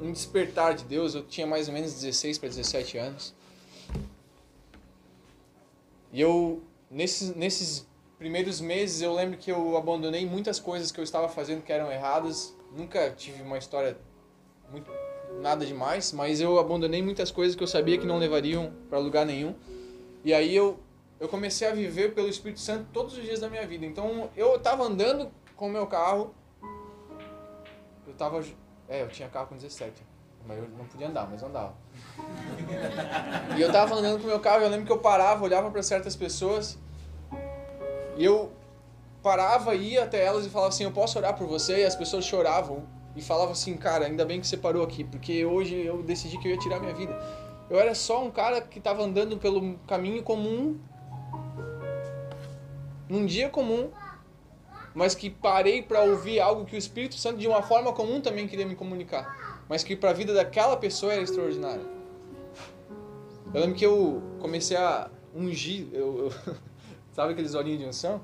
um 0.01 0.11
despertar 0.11 0.73
de 0.73 0.85
Deus, 0.85 1.13
eu 1.13 1.21
tinha 1.21 1.45
mais 1.45 1.67
ou 1.67 1.73
menos 1.75 1.93
16 1.93 2.39
para 2.39 2.49
17 2.49 2.97
anos. 2.97 3.44
E 6.15 6.21
eu, 6.21 6.63
nesses, 6.89 7.35
nesses 7.35 7.85
primeiros 8.17 8.61
meses, 8.61 9.01
eu 9.01 9.13
lembro 9.13 9.37
que 9.37 9.51
eu 9.51 9.75
abandonei 9.75 10.25
muitas 10.25 10.61
coisas 10.61 10.89
que 10.89 10.97
eu 10.97 11.03
estava 11.03 11.27
fazendo 11.27 11.61
que 11.61 11.73
eram 11.73 11.91
erradas. 11.91 12.55
Nunca 12.71 13.11
tive 13.11 13.43
uma 13.43 13.57
história 13.57 13.97
muito, 14.71 14.89
nada 15.41 15.65
demais, 15.65 16.13
mas 16.13 16.39
eu 16.39 16.57
abandonei 16.57 17.01
muitas 17.01 17.31
coisas 17.31 17.53
que 17.53 17.61
eu 17.61 17.67
sabia 17.67 17.97
que 17.97 18.05
não 18.05 18.17
levariam 18.17 18.71
para 18.89 18.97
lugar 18.97 19.25
nenhum. 19.25 19.53
E 20.23 20.33
aí 20.33 20.55
eu, 20.55 20.79
eu 21.19 21.27
comecei 21.27 21.67
a 21.67 21.73
viver 21.73 22.13
pelo 22.13 22.29
Espírito 22.29 22.61
Santo 22.61 22.87
todos 22.93 23.17
os 23.17 23.21
dias 23.21 23.41
da 23.41 23.49
minha 23.49 23.67
vida. 23.67 23.85
Então 23.85 24.29
eu 24.37 24.55
estava 24.55 24.85
andando 24.85 25.29
com 25.57 25.67
o 25.67 25.69
meu 25.69 25.85
carro 25.85 26.33
eu 28.07 28.13
tava. 28.13 28.41
É, 28.87 29.01
eu 29.01 29.09
tinha 29.09 29.27
carro 29.27 29.47
com 29.47 29.55
17. 29.55 30.01
Mas 30.47 30.57
eu 30.57 30.69
não 30.77 30.85
podia 30.85 31.07
andar, 31.07 31.27
mas 31.29 31.41
andava. 31.41 31.73
e 33.57 33.61
eu 33.61 33.71
tava 33.71 33.95
andando 33.95 34.21
com 34.21 34.27
meu 34.27 34.39
carro 34.39 34.61
e 34.61 34.65
eu 34.65 34.69
lembro 34.69 34.85
que 34.85 34.91
eu 34.91 34.99
parava, 34.99 35.43
olhava 35.43 35.71
para 35.71 35.81
certas 35.81 36.15
pessoas. 36.15 36.77
E 38.17 38.23
eu 38.23 38.51
parava, 39.23 39.73
ia 39.73 40.03
até 40.03 40.23
elas 40.23 40.45
e 40.45 40.49
falava 40.49 40.69
assim: 40.69 40.83
Eu 40.83 40.91
posso 40.91 41.17
orar 41.17 41.35
por 41.35 41.47
você? 41.47 41.81
E 41.81 41.85
as 41.85 41.95
pessoas 41.95 42.25
choravam. 42.25 42.83
E 43.15 43.21
falavam 43.21 43.53
assim: 43.53 43.75
Cara, 43.75 44.05
ainda 44.05 44.23
bem 44.23 44.39
que 44.39 44.47
você 44.47 44.57
parou 44.57 44.83
aqui, 44.83 45.03
porque 45.03 45.43
hoje 45.43 45.75
eu 45.75 46.03
decidi 46.03 46.37
que 46.37 46.47
eu 46.47 46.51
ia 46.51 46.59
tirar 46.59 46.79
minha 46.79 46.93
vida. 46.93 47.17
Eu 47.69 47.79
era 47.79 47.95
só 47.95 48.23
um 48.23 48.29
cara 48.29 48.61
que 48.61 48.77
estava 48.77 49.01
andando 49.01 49.37
pelo 49.37 49.77
caminho 49.87 50.21
comum, 50.21 50.77
num 53.09 53.25
dia 53.25 53.49
comum, 53.49 53.89
mas 54.93 55.15
que 55.15 55.29
parei 55.29 55.81
para 55.81 56.01
ouvir 56.01 56.39
algo 56.39 56.65
que 56.65 56.75
o 56.75 56.77
Espírito 56.77 57.15
Santo 57.15 57.37
de 57.37 57.47
uma 57.47 57.63
forma 57.63 57.91
comum 57.91 58.21
também 58.21 58.47
queria 58.47 58.65
me 58.65 58.75
comunicar, 58.75 59.25
mas 59.67 59.83
que 59.83 59.95
para 59.95 60.11
a 60.11 60.13
vida 60.13 60.33
daquela 60.33 60.77
pessoa 60.77 61.13
era 61.13 61.21
extraordinário. 61.21 61.87
Eu 63.53 63.61
lembro 63.61 63.75
que 63.75 63.85
eu 63.85 64.21
comecei 64.39 64.77
a 64.77 65.09
ungir, 65.33 65.87
eu, 65.93 66.25
eu 66.25 66.55
sabe 67.13 67.33
aqueles 67.33 67.53
olhinhos 67.55 67.79
de 67.79 67.85
unção? 67.85 68.21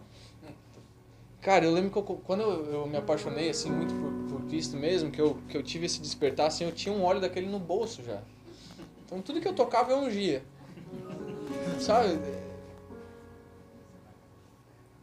Cara, 1.41 1.65
eu 1.65 1.71
lembro 1.71 1.89
que 1.89 1.97
eu, 1.97 2.03
quando 2.03 2.41
eu, 2.41 2.85
me 2.85 2.97
apaixonei 2.97 3.49
assim 3.49 3.71
muito 3.71 3.93
por, 3.93 4.39
por, 4.39 4.47
Cristo 4.47 4.77
mesmo, 4.77 5.09
que 5.09 5.19
eu, 5.19 5.37
que 5.49 5.57
eu 5.57 5.63
tive 5.63 5.87
esse 5.87 5.99
despertar, 5.99 6.47
assim, 6.47 6.65
eu 6.65 6.71
tinha 6.71 6.93
um 6.93 7.03
óleo 7.03 7.19
daquele 7.19 7.47
no 7.47 7.57
bolso 7.57 8.03
já. 8.03 8.21
Então 9.05 9.21
tudo 9.21 9.41
que 9.41 9.47
eu 9.47 9.53
tocava 9.53 9.91
eu 9.91 9.97
ungia. 9.97 10.43
Sabe? 11.79 12.19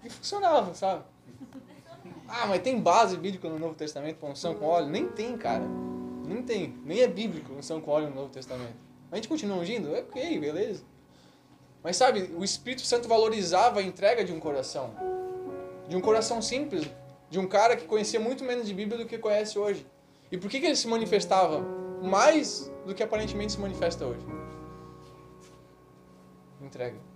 E 0.05 0.11
funcionava, 0.11 0.75
sabe? 0.75 1.03
Ah, 2.29 2.47
mas 2.47 2.63
tem 2.63 2.79
base 2.79 3.17
bíblica 3.17 3.49
no 3.49 3.59
Novo 3.59 3.75
Testamento 3.75 4.17
para 4.19 4.29
unção 4.29 4.55
com 4.55 4.67
óleo? 4.67 4.89
Nem 4.89 5.09
tem, 5.09 5.37
cara. 5.37 5.65
Nem 6.29 6.43
tem. 6.43 6.75
Nem 6.85 7.01
é 7.01 7.09
bíblico 7.09 7.53
unção 7.53 7.81
com 7.81 7.91
óleo 7.91 8.11
no 8.11 8.15
Novo 8.15 8.29
Testamento. 8.29 8.77
A 9.11 9.17
gente 9.17 9.29
continua 9.29 9.57
ungindo? 9.57 9.95
É 9.95 10.01
ok, 10.01 10.39
beleza. 10.39 10.85
Mas 11.83 11.97
sabe, 11.97 12.31
o 12.37 12.45
Espírito 12.45 12.83
Santo 12.83 13.09
valorizava 13.09 13.81
a 13.81 13.83
entrega 13.83 14.23
de 14.23 14.33
um 14.33 14.39
coração. 14.39 14.95
De 15.89 15.97
um 15.97 16.01
coração 16.01 16.43
simples. 16.43 16.89
De 17.31 17.39
um 17.39 17.47
cara 17.47 17.77
que 17.77 17.87
conhecia 17.87 18.21
muito 18.21 18.45
menos 18.45 18.67
de 18.67 18.75
Bíblia 18.75 18.99
do 18.99 19.07
que 19.07 19.17
conhece 19.17 19.59
hoje. 19.59 19.87
E 20.31 20.37
por 20.37 20.51
que, 20.51 20.61
que 20.61 20.67
ele 20.67 20.77
se 20.77 20.87
manifestava 20.87 21.61
mais 22.03 22.71
do 22.87 22.95
que 22.95 23.03
aparentemente 23.03 23.53
se 23.53 23.59
manifesta 23.59 24.05
hoje? 24.05 24.25
Entrega. 26.61 27.08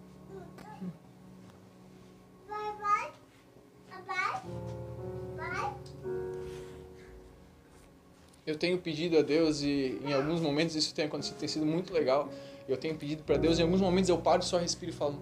Eu 8.47 8.57
tenho 8.57 8.79
pedido 8.79 9.19
a 9.19 9.23
Deus 9.23 9.63
e 9.63 10.01
em 10.05 10.13
alguns 10.13 10.41
momentos 10.41 10.75
isso 10.75 10.95
tem 10.95 11.05
acontecido, 11.05 11.39
tem 11.39 11.49
sido 11.49 11.67
muito 11.67 11.93
legal. 11.93 12.29
Eu 12.69 12.77
tenho 12.77 12.95
pedido 12.97 13.23
para 13.23 13.37
Deus, 13.37 13.59
em 13.59 13.63
alguns 13.63 13.81
momentos 13.81 14.09
eu 14.09 14.19
paro, 14.19 14.43
só 14.43 14.59
respiro 14.59 14.93
e 14.93 14.95
falo: 14.95 15.19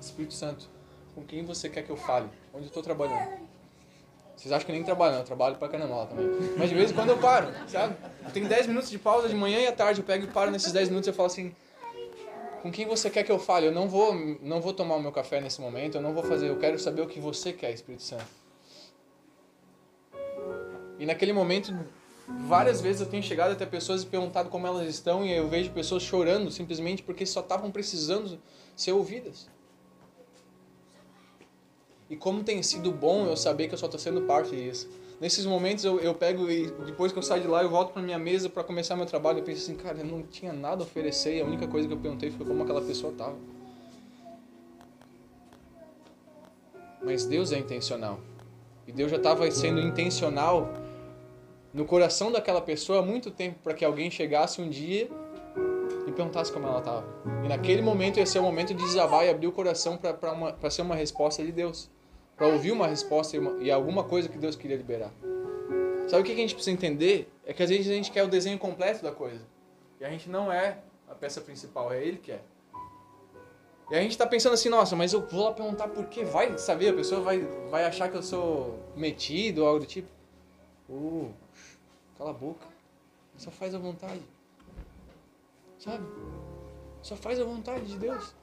Espírito 0.00 0.34
Santo, 0.34 0.68
com 1.14 1.22
quem 1.22 1.44
você 1.44 1.68
quer 1.68 1.82
que 1.82 1.90
eu 1.90 1.96
fale? 1.96 2.28
Onde 2.52 2.64
eu 2.64 2.68
estou 2.68 2.82
trabalhando? 2.82 3.44
Vocês 4.36 4.52
acham 4.52 4.66
que 4.66 4.72
nem 4.72 4.82
trabalho. 4.82 5.16
Eu 5.16 5.24
trabalho 5.24 5.56
pra 5.56 5.68
caramba 5.68 5.94
lá 5.94 6.06
também. 6.06 6.26
Mas 6.58 6.68
de 6.68 6.74
vez 6.74 6.90
em 6.90 6.94
quando 6.94 7.10
eu 7.10 7.18
paro, 7.18 7.52
sabe? 7.68 7.96
Eu 8.24 8.30
tenho 8.32 8.48
10 8.48 8.66
minutos 8.66 8.90
de 8.90 8.98
pausa 8.98 9.28
de 9.28 9.34
manhã 9.34 9.60
e 9.60 9.66
à 9.66 9.72
tarde. 9.72 10.00
Eu 10.00 10.04
pego 10.04 10.24
e 10.24 10.26
paro 10.26 10.50
nesses 10.50 10.72
10 10.72 10.88
minutos 10.88 11.06
e 11.06 11.10
eu 11.10 11.14
falo 11.14 11.26
assim: 11.26 11.54
com 12.64 12.70
quem 12.72 12.86
você 12.86 13.10
quer 13.10 13.22
que 13.22 13.30
eu 13.30 13.38
fale? 13.38 13.66
Eu 13.66 13.72
não 13.72 13.86
vou, 13.88 14.14
não 14.40 14.60
vou 14.60 14.72
tomar 14.72 14.96
o 14.96 15.00
meu 15.00 15.12
café 15.12 15.40
nesse 15.40 15.60
momento, 15.60 15.96
eu 15.96 16.00
não 16.00 16.14
vou 16.14 16.22
fazer. 16.22 16.48
Eu 16.48 16.58
quero 16.58 16.78
saber 16.78 17.02
o 17.02 17.06
que 17.06 17.20
você 17.20 17.52
quer, 17.52 17.70
Espírito 17.70 18.02
Santo. 18.02 18.24
E 20.98 21.04
naquele 21.04 21.32
momento, 21.32 21.78
várias 22.26 22.80
vezes 22.80 23.00
eu 23.00 23.06
tenho 23.06 23.22
chegado 23.22 23.52
até 23.52 23.66
pessoas 23.66 24.02
e 24.02 24.06
perguntado 24.06 24.48
como 24.48 24.66
elas 24.66 24.88
estão, 24.88 25.24
e 25.24 25.32
eu 25.32 25.48
vejo 25.48 25.70
pessoas 25.70 26.02
chorando 26.02 26.50
simplesmente 26.50 27.02
porque 27.02 27.26
só 27.26 27.40
estavam 27.40 27.70
precisando 27.70 28.38
ser 28.76 28.92
ouvidas. 28.92 29.48
E 32.08 32.16
como 32.16 32.42
tem 32.42 32.62
sido 32.62 32.92
bom 32.92 33.26
eu 33.26 33.36
saber 33.36 33.68
que 33.68 33.74
eu 33.74 33.78
só 33.78 33.86
estou 33.86 33.98
sendo 33.98 34.22
parte 34.22 34.54
disso. 34.54 34.88
Nesses 35.20 35.46
momentos 35.46 35.84
eu, 35.84 36.00
eu 36.00 36.14
pego 36.14 36.50
e 36.50 36.70
depois 36.84 37.12
que 37.12 37.18
eu 37.18 37.22
saio 37.22 37.42
de 37.42 37.48
lá 37.48 37.62
eu 37.62 37.70
volto 37.70 37.92
para 37.92 38.02
minha 38.02 38.18
mesa 38.18 38.48
para 38.48 38.62
começar 38.62 38.94
meu 38.94 39.06
trabalho. 39.06 39.38
Eu 39.38 39.42
penso 39.42 39.62
assim, 39.62 39.74
cara, 39.74 39.98
eu 39.98 40.04
não 40.04 40.22
tinha 40.22 40.52
nada 40.52 40.82
a 40.82 40.86
oferecer. 40.86 41.36
E 41.36 41.40
a 41.40 41.44
única 41.44 41.66
coisa 41.66 41.88
que 41.88 41.94
eu 41.94 41.98
perguntei 41.98 42.30
foi 42.30 42.44
como 42.44 42.62
aquela 42.62 42.82
pessoa 42.82 43.12
estava. 43.12 43.36
Mas 47.02 47.24
Deus 47.24 47.52
é 47.52 47.58
intencional. 47.58 48.20
E 48.86 48.92
Deus 48.92 49.10
já 49.10 49.16
estava 49.16 49.50
sendo 49.50 49.80
intencional 49.80 50.72
no 51.74 51.84
coração 51.84 52.32
daquela 52.32 52.62
pessoa 52.62 53.00
há 53.00 53.02
muito 53.02 53.30
tempo 53.30 53.58
para 53.62 53.74
que 53.74 53.84
alguém 53.84 54.10
chegasse 54.10 54.62
um 54.62 54.70
dia 54.70 55.10
e 56.06 56.12
perguntasse 56.12 56.50
como 56.50 56.66
ela 56.66 56.78
estava. 56.78 57.04
E 57.44 57.48
naquele 57.48 57.82
momento 57.82 58.18
ia 58.18 58.24
ser 58.24 58.38
o 58.38 58.42
momento 58.42 58.72
de 58.72 58.82
desabar 58.82 59.26
e 59.26 59.28
abrir 59.28 59.48
o 59.48 59.52
coração 59.52 59.98
para 59.98 60.70
ser 60.70 60.82
uma 60.82 60.94
resposta 60.94 61.44
de 61.44 61.52
Deus 61.52 61.90
para 62.36 62.48
ouvir 62.48 62.72
uma 62.72 62.86
resposta 62.86 63.36
e, 63.36 63.38
uma, 63.38 63.62
e, 63.62 63.70
alguma 63.70 64.04
coisa 64.04 64.28
que 64.28 64.38
Deus 64.38 64.56
queria 64.56 64.76
liberar. 64.76 65.12
Sabe 66.08 66.22
o 66.22 66.24
que 66.24 66.32
a 66.32 66.36
gente 66.36 66.54
precisa 66.54 66.74
entender? 66.74 67.30
É 67.46 67.52
que 67.52 67.62
às 67.62 67.70
vezes 67.70 67.88
a 67.90 67.94
gente 67.94 68.10
quer 68.10 68.24
o 68.24 68.28
desenho 68.28 68.58
completo 68.58 69.02
da 69.02 69.12
coisa. 69.12 69.40
E 70.00 70.04
a 70.04 70.10
gente 70.10 70.28
não 70.28 70.52
é 70.52 70.78
a 71.08 71.14
peça 71.14 71.40
principal, 71.40 71.92
é 71.92 72.04
Ele 72.04 72.18
que 72.18 72.32
é. 72.32 72.40
E 73.90 73.94
a 73.94 74.00
gente 74.00 74.12
está 74.12 74.26
pensando 74.26 74.54
assim, 74.54 74.68
nossa, 74.68 74.96
mas 74.96 75.12
eu 75.12 75.26
vou 75.26 75.44
lá 75.44 75.52
perguntar 75.52 75.88
por 75.88 76.06
quê? 76.06 76.24
Vai 76.24 76.56
saber, 76.58 76.88
a 76.88 76.94
pessoa 76.94 77.20
vai, 77.20 77.40
vai 77.70 77.84
achar 77.84 78.10
que 78.10 78.16
eu 78.16 78.22
sou 78.22 78.78
metido 78.96 79.62
ou 79.62 79.68
algo 79.68 79.80
do 79.80 79.86
tipo. 79.86 80.08
Uh, 80.88 81.30
cala 82.16 82.30
a 82.30 82.34
boca. 82.34 82.66
Só 83.36 83.50
faz 83.50 83.74
a 83.74 83.78
vontade. 83.78 84.22
Sabe? 85.78 86.06
Só 87.02 87.16
faz 87.16 87.40
a 87.40 87.44
vontade 87.44 87.86
de 87.86 87.98
Deus. 87.98 88.34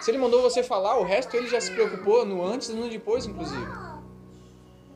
Se 0.00 0.10
ele 0.10 0.18
mandou 0.18 0.42
você 0.42 0.62
falar, 0.62 0.98
o 0.98 1.04
resto 1.04 1.34
ele 1.36 1.48
já 1.48 1.60
se 1.60 1.72
preocupou 1.72 2.24
no 2.24 2.44
antes 2.44 2.68
e 2.68 2.72
no 2.72 2.88
depois, 2.88 3.26
inclusive. 3.26 3.66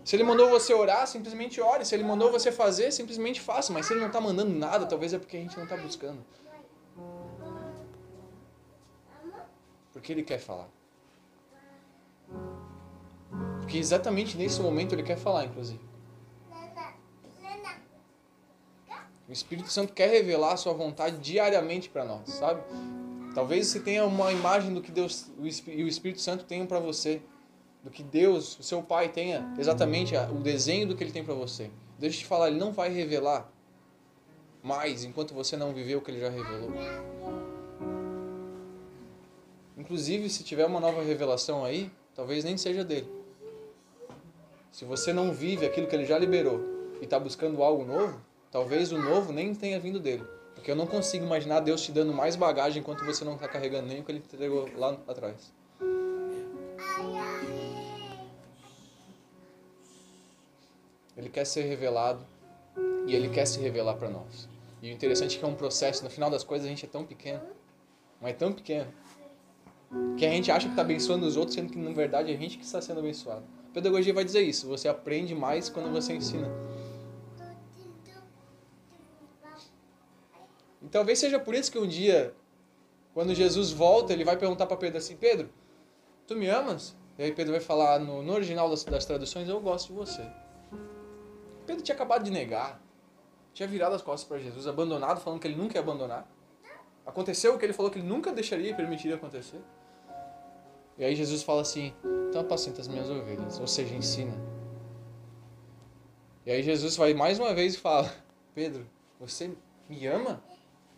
Se 0.04 0.16
ele 0.16 0.24
mandou 0.24 0.48
você 0.50 0.74
orar, 0.74 1.06
simplesmente 1.06 1.60
ore. 1.60 1.84
Se 1.84 1.94
ele 1.94 2.02
mandou 2.02 2.30
você 2.30 2.50
fazer, 2.50 2.92
simplesmente 2.92 3.40
faça. 3.40 3.72
Mas 3.72 3.86
se 3.86 3.92
ele 3.92 4.00
não 4.00 4.08
está 4.08 4.20
mandando 4.20 4.52
nada, 4.52 4.86
talvez 4.86 5.14
é 5.14 5.18
porque 5.18 5.36
a 5.36 5.40
gente 5.40 5.56
não 5.56 5.64
está 5.64 5.76
buscando. 5.76 6.24
Porque 9.92 10.12
ele 10.12 10.22
quer 10.22 10.38
falar. 10.38 10.68
Porque 13.60 13.78
exatamente 13.78 14.36
nesse 14.36 14.60
momento 14.60 14.94
ele 14.94 15.02
quer 15.02 15.16
falar, 15.16 15.44
inclusive. 15.44 15.91
O 19.32 19.34
Espírito 19.34 19.72
Santo 19.72 19.94
quer 19.94 20.10
revelar 20.10 20.52
a 20.52 20.56
sua 20.58 20.74
vontade 20.74 21.16
diariamente 21.16 21.88
para 21.88 22.04
nós, 22.04 22.28
sabe? 22.28 22.62
Talvez 23.34 23.66
você 23.66 23.80
tenha 23.80 24.04
uma 24.04 24.30
imagem 24.30 24.74
do 24.74 24.82
que 24.82 24.92
Deus 24.92 25.30
e 25.38 25.82
o 25.82 25.88
Espírito 25.88 26.20
Santo 26.20 26.44
tenham 26.44 26.66
para 26.66 26.78
você, 26.78 27.22
do 27.82 27.88
que 27.88 28.02
Deus, 28.02 28.58
o 28.58 28.62
seu 28.62 28.82
Pai 28.82 29.08
tenha 29.08 29.50
exatamente 29.58 30.14
o 30.14 30.34
desenho 30.34 30.86
do 30.86 30.94
que 30.94 31.02
ele 31.02 31.12
tem 31.12 31.24
para 31.24 31.32
você. 31.32 31.70
Deixa 31.98 32.18
eu 32.18 32.20
te 32.20 32.26
falar, 32.26 32.48
ele 32.48 32.58
não 32.58 32.72
vai 32.72 32.90
revelar 32.90 33.50
mais 34.62 35.02
enquanto 35.02 35.32
você 35.32 35.56
não 35.56 35.72
viveu 35.72 36.00
o 36.00 36.02
que 36.02 36.10
ele 36.10 36.20
já 36.20 36.28
revelou. 36.28 36.70
Inclusive, 39.78 40.28
se 40.28 40.44
tiver 40.44 40.66
uma 40.66 40.78
nova 40.78 41.02
revelação 41.02 41.64
aí, 41.64 41.90
talvez 42.14 42.44
nem 42.44 42.58
seja 42.58 42.84
dele. 42.84 43.10
Se 44.70 44.84
você 44.84 45.10
não 45.10 45.32
vive 45.32 45.64
aquilo 45.64 45.86
que 45.86 45.96
ele 45.96 46.04
já 46.04 46.18
liberou 46.18 46.60
e 47.00 47.04
está 47.04 47.18
buscando 47.18 47.62
algo 47.62 47.82
novo, 47.82 48.20
talvez 48.52 48.92
o 48.92 48.98
novo 48.98 49.32
nem 49.32 49.54
tenha 49.54 49.80
vindo 49.80 49.98
dele. 49.98 50.24
Porque 50.54 50.70
eu 50.70 50.76
não 50.76 50.86
consigo 50.86 51.24
imaginar 51.24 51.60
Deus 51.60 51.82
te 51.82 51.90
dando 51.90 52.12
mais 52.12 52.36
bagagem 52.36 52.80
enquanto 52.80 53.04
você 53.04 53.24
não 53.24 53.34
está 53.34 53.48
carregando 53.48 53.88
nem 53.88 54.00
o 54.00 54.04
que 54.04 54.12
Ele 54.12 54.20
te 54.20 54.32
entregou 54.32 54.68
lá 54.76 54.96
atrás. 55.08 55.52
Ele 61.16 61.28
quer 61.28 61.44
ser 61.44 61.62
revelado 61.62 62.24
e 63.06 63.14
Ele 63.14 63.28
quer 63.28 63.46
se 63.46 63.58
revelar 63.58 63.94
para 63.94 64.08
nós. 64.08 64.48
E 64.82 64.90
o 64.90 64.92
interessante 64.92 65.36
é 65.36 65.38
que 65.38 65.44
é 65.44 65.48
um 65.48 65.54
processo, 65.54 66.04
no 66.04 66.10
final 66.10 66.30
das 66.30 66.44
coisas 66.44 66.66
a 66.66 66.70
gente 66.70 66.84
é 66.84 66.88
tão 66.88 67.04
pequeno, 67.04 67.42
mas 68.20 68.32
é 68.32 68.34
tão 68.34 68.52
pequeno, 68.52 68.92
que 70.16 70.26
a 70.26 70.30
gente 70.30 70.50
acha 70.50 70.66
que 70.66 70.72
está 70.72 70.82
abençoando 70.82 71.24
os 71.24 71.36
outros, 71.36 71.54
sendo 71.54 71.72
que 71.72 71.78
na 71.78 71.92
verdade 71.92 72.32
é 72.32 72.34
a 72.34 72.38
gente 72.38 72.58
que 72.58 72.64
está 72.64 72.80
sendo 72.80 72.98
abençoado. 72.98 73.44
A 73.70 73.74
pedagogia 73.74 74.12
vai 74.12 74.24
dizer 74.24 74.42
isso, 74.42 74.66
você 74.66 74.88
aprende 74.88 75.34
mais 75.34 75.68
quando 75.68 75.92
você 75.92 76.14
ensina. 76.14 76.48
E 80.82 80.88
talvez 80.88 81.18
seja 81.18 81.38
por 81.38 81.54
isso 81.54 81.70
que 81.70 81.78
um 81.78 81.86
dia, 81.86 82.34
quando 83.14 83.34
Jesus 83.34 83.70
volta, 83.70 84.12
ele 84.12 84.24
vai 84.24 84.36
perguntar 84.36 84.66
para 84.66 84.76
Pedro 84.76 84.98
assim: 84.98 85.16
Pedro, 85.16 85.48
tu 86.26 86.34
me 86.34 86.48
amas? 86.48 86.96
E 87.18 87.22
aí 87.22 87.32
Pedro 87.32 87.52
vai 87.52 87.60
falar 87.60 88.00
no, 88.00 88.22
no 88.22 88.32
original 88.32 88.68
das, 88.68 88.84
das 88.84 89.04
traduções: 89.04 89.48
Eu 89.48 89.60
gosto 89.60 89.88
de 89.88 89.94
você. 89.94 90.22
Pedro 91.66 91.82
tinha 91.82 91.94
acabado 91.94 92.24
de 92.24 92.30
negar, 92.30 92.82
tinha 93.54 93.68
virado 93.68 93.94
as 93.94 94.02
costas 94.02 94.28
para 94.28 94.38
Jesus, 94.38 94.66
abandonado, 94.66 95.20
falando 95.20 95.40
que 95.40 95.46
ele 95.46 95.56
nunca 95.56 95.76
ia 95.76 95.80
abandonar. 95.80 96.28
Aconteceu 97.06 97.54
o 97.54 97.58
que 97.58 97.64
ele 97.64 97.72
falou 97.72 97.90
que 97.90 97.98
ele 97.98 98.06
nunca 98.06 98.32
deixaria 98.32 98.70
e 98.70 98.74
permitiria 98.74 99.16
acontecer. 99.16 99.60
E 100.98 101.04
aí 101.04 101.14
Jesus 101.14 101.42
fala 101.42 101.62
assim: 101.62 101.94
Então 102.28 102.40
apacenta 102.40 102.80
as 102.80 102.88
minhas 102.88 103.08
ovelhas, 103.08 103.60
ou 103.60 103.66
seja, 103.66 103.94
ensina. 103.94 104.34
E 106.44 106.50
aí 106.50 106.62
Jesus 106.62 106.96
vai 106.96 107.14
mais 107.14 107.38
uma 107.38 107.54
vez 107.54 107.74
e 107.74 107.78
fala: 107.78 108.12
Pedro, 108.54 108.86
você 109.20 109.52
me 109.88 110.06
ama? 110.06 110.42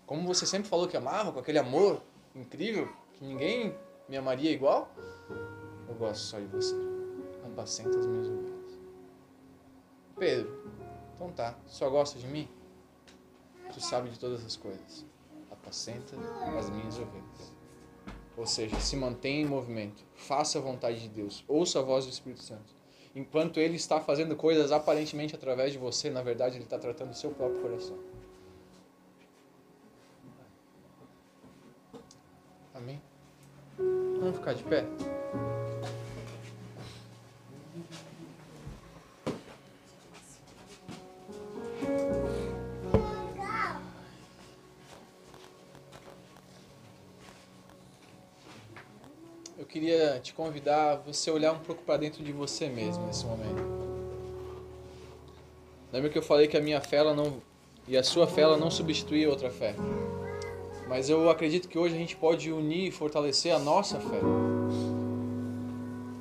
Como 0.07 0.27
você 0.27 0.45
sempre 0.47 0.69
falou 0.69 0.87
que 0.87 0.97
amava, 0.97 1.33
com 1.33 1.39
aquele 1.39 1.59
amor 1.59 2.03
incrível, 2.35 2.89
que 3.15 3.25
ninguém 3.25 3.75
me 4.09 4.17
amaria 4.17 4.51
igual, 4.51 4.91
eu 5.89 5.95
gosto 5.95 6.23
só 6.23 6.39
de 6.39 6.47
você. 6.47 6.75
Apacenta 7.45 7.99
as 7.99 8.07
minhas 8.07 8.29
ovelhas. 8.29 8.79
Pedro, 10.19 10.71
então 11.15 11.31
tá, 11.31 11.57
só 11.67 11.89
gosta 11.89 12.19
de 12.19 12.27
mim? 12.27 12.49
Tu 13.73 13.81
sabe 13.81 14.11
de 14.11 14.19
todas 14.19 14.45
as 14.45 14.57
coisas. 14.57 15.07
Apacenta 15.51 16.17
as 16.59 16.69
minhas 16.69 16.99
ovelhas. 16.99 17.55
Ou 18.37 18.47
seja, 18.47 18.79
se 18.81 18.97
mantenha 18.97 19.43
em 19.43 19.47
movimento, 19.47 20.05
faça 20.15 20.59
a 20.59 20.61
vontade 20.61 21.01
de 21.01 21.09
Deus, 21.09 21.45
ouça 21.47 21.79
a 21.79 21.83
voz 21.83 22.05
do 22.05 22.11
Espírito 22.11 22.43
Santo. 22.43 22.75
Enquanto 23.15 23.61
ele 23.61 23.77
está 23.77 24.01
fazendo 24.01 24.35
coisas 24.35 24.73
aparentemente 24.73 25.37
através 25.37 25.73
de 25.73 25.79
você, 25.79 26.11
na 26.11 26.21
verdade 26.21 26.57
ele 26.57 26.65
está 26.65 26.79
tratando 26.79 27.13
o 27.13 27.15
seu 27.15 27.31
próprio 27.31 27.63
coração. 27.63 27.97
Vamos 34.25 34.39
ficar 34.39 34.55
de 34.55 34.63
pé? 34.63 34.87
Eu 49.59 49.67
queria 49.67 50.19
te 50.21 50.33
convidar 50.33 50.93
a 50.93 50.97
você 50.97 51.31
olhar 51.31 51.53
um 51.53 51.59
pouco 51.59 51.83
para 51.83 51.99
dentro 51.99 52.25
de 52.25 52.33
você 52.33 52.67
mesmo 52.71 53.05
nesse 53.07 53.27
momento. 53.27 53.63
Lembra 55.93 56.09
que 56.09 56.17
eu 56.17 56.23
falei 56.23 56.49
que 56.49 56.57
a 56.57 56.63
minha 56.63 56.81
fé 56.81 56.97
ela 56.97 57.13
não 57.13 57.43
e 57.87 57.95
a 57.95 58.03
sua 58.03 58.27
fé 58.27 58.41
ela 58.41 58.57
não 58.57 58.71
substitui 58.71 59.27
outra 59.27 59.51
fé. 59.51 59.75
Mas 60.89 61.09
eu 61.09 61.31
acredito 61.31 61.69
que 61.69 61.79
hoje 61.79 61.95
a 61.95 61.99
gente 61.99 62.17
pode 62.17 62.53
unir 62.53 62.89
e 62.89 62.91
fortalecer 62.91 63.55
a 63.55 63.59
nossa 63.59 63.99
fé. 63.99 64.21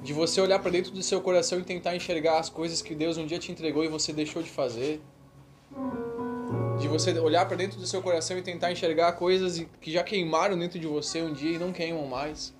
De 0.02 0.14
você 0.14 0.40
olhar 0.42 0.60
para 0.60 0.72
dentro 0.72 0.92
do 0.92 1.02
seu 1.02 1.22
coração 1.22 1.60
e 1.60 1.64
tentar 1.64 1.96
enxergar 1.96 2.40
as 2.40 2.50
coisas 2.50 2.82
que 2.82 2.96
Deus 2.96 3.18
um 3.18 3.26
dia 3.26 3.40
te 3.40 3.52
entregou 3.52 3.84
e 3.84 3.88
você 3.88 4.14
deixou 4.14 4.42
de 4.42 4.50
fazer. 4.50 5.02
De 6.80 6.88
você 6.88 7.18
olhar 7.20 7.46
para 7.46 7.56
dentro 7.56 7.80
do 7.80 7.86
seu 7.86 8.02
coração 8.02 8.38
e 8.38 8.42
tentar 8.42 8.72
enxergar 8.72 9.14
coisas 9.14 9.66
que 9.80 9.92
já 9.92 10.04
queimaram 10.04 10.58
dentro 10.58 10.80
de 10.80 10.88
você 10.88 11.22
um 11.22 11.34
dia 11.34 11.56
e 11.56 11.60
não 11.60 11.72
queimam 11.72 12.06
mais. 12.06 12.54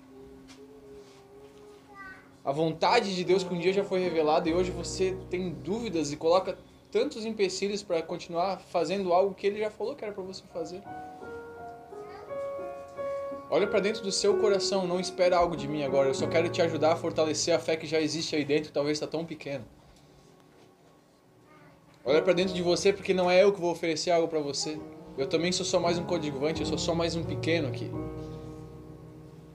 A 2.44 2.52
vontade 2.52 3.14
de 3.14 3.24
Deus 3.24 3.42
que 3.42 3.54
um 3.54 3.58
dia 3.58 3.72
já 3.72 3.84
foi 3.84 4.00
revelada 4.00 4.48
e 4.48 4.52
hoje 4.52 4.70
você 4.70 5.16
tem 5.30 5.50
dúvidas 5.50 6.12
e 6.12 6.16
coloca 6.16 6.58
tantos 6.90 7.24
empecilhos 7.24 7.82
para 7.82 8.02
continuar 8.02 8.60
fazendo 8.60 9.12
algo 9.12 9.34
que 9.34 9.46
ele 9.46 9.58
já 9.58 9.70
falou 9.70 9.96
que 9.96 10.04
era 10.04 10.12
para 10.12 10.22
você 10.22 10.42
fazer. 10.52 10.82
Olha 13.54 13.68
para 13.68 13.78
dentro 13.78 14.02
do 14.02 14.10
seu 14.10 14.36
coração, 14.38 14.84
não 14.84 14.98
espera 14.98 15.36
algo 15.36 15.56
de 15.56 15.68
mim 15.68 15.84
agora. 15.84 16.08
Eu 16.08 16.14
só 16.14 16.26
quero 16.26 16.48
te 16.48 16.60
ajudar 16.60 16.94
a 16.94 16.96
fortalecer 16.96 17.54
a 17.54 17.58
fé 17.60 17.76
que 17.76 17.86
já 17.86 18.00
existe 18.00 18.34
aí 18.34 18.44
dentro, 18.44 18.72
talvez 18.72 18.96
está 18.96 19.06
tão 19.06 19.24
pequena. 19.24 19.64
Olha 22.04 22.20
para 22.20 22.32
dentro 22.32 22.52
de 22.52 22.60
você, 22.60 22.92
porque 22.92 23.14
não 23.14 23.30
é 23.30 23.44
eu 23.44 23.52
que 23.52 23.60
vou 23.60 23.70
oferecer 23.70 24.10
algo 24.10 24.26
para 24.26 24.40
você. 24.40 24.76
Eu 25.16 25.28
também 25.28 25.52
sou 25.52 25.64
só 25.64 25.78
mais 25.78 25.96
um 25.96 26.04
coadjuvante, 26.04 26.62
eu 26.62 26.66
sou 26.66 26.76
só 26.76 26.96
mais 26.96 27.14
um 27.14 27.22
pequeno 27.22 27.68
aqui. 27.68 27.88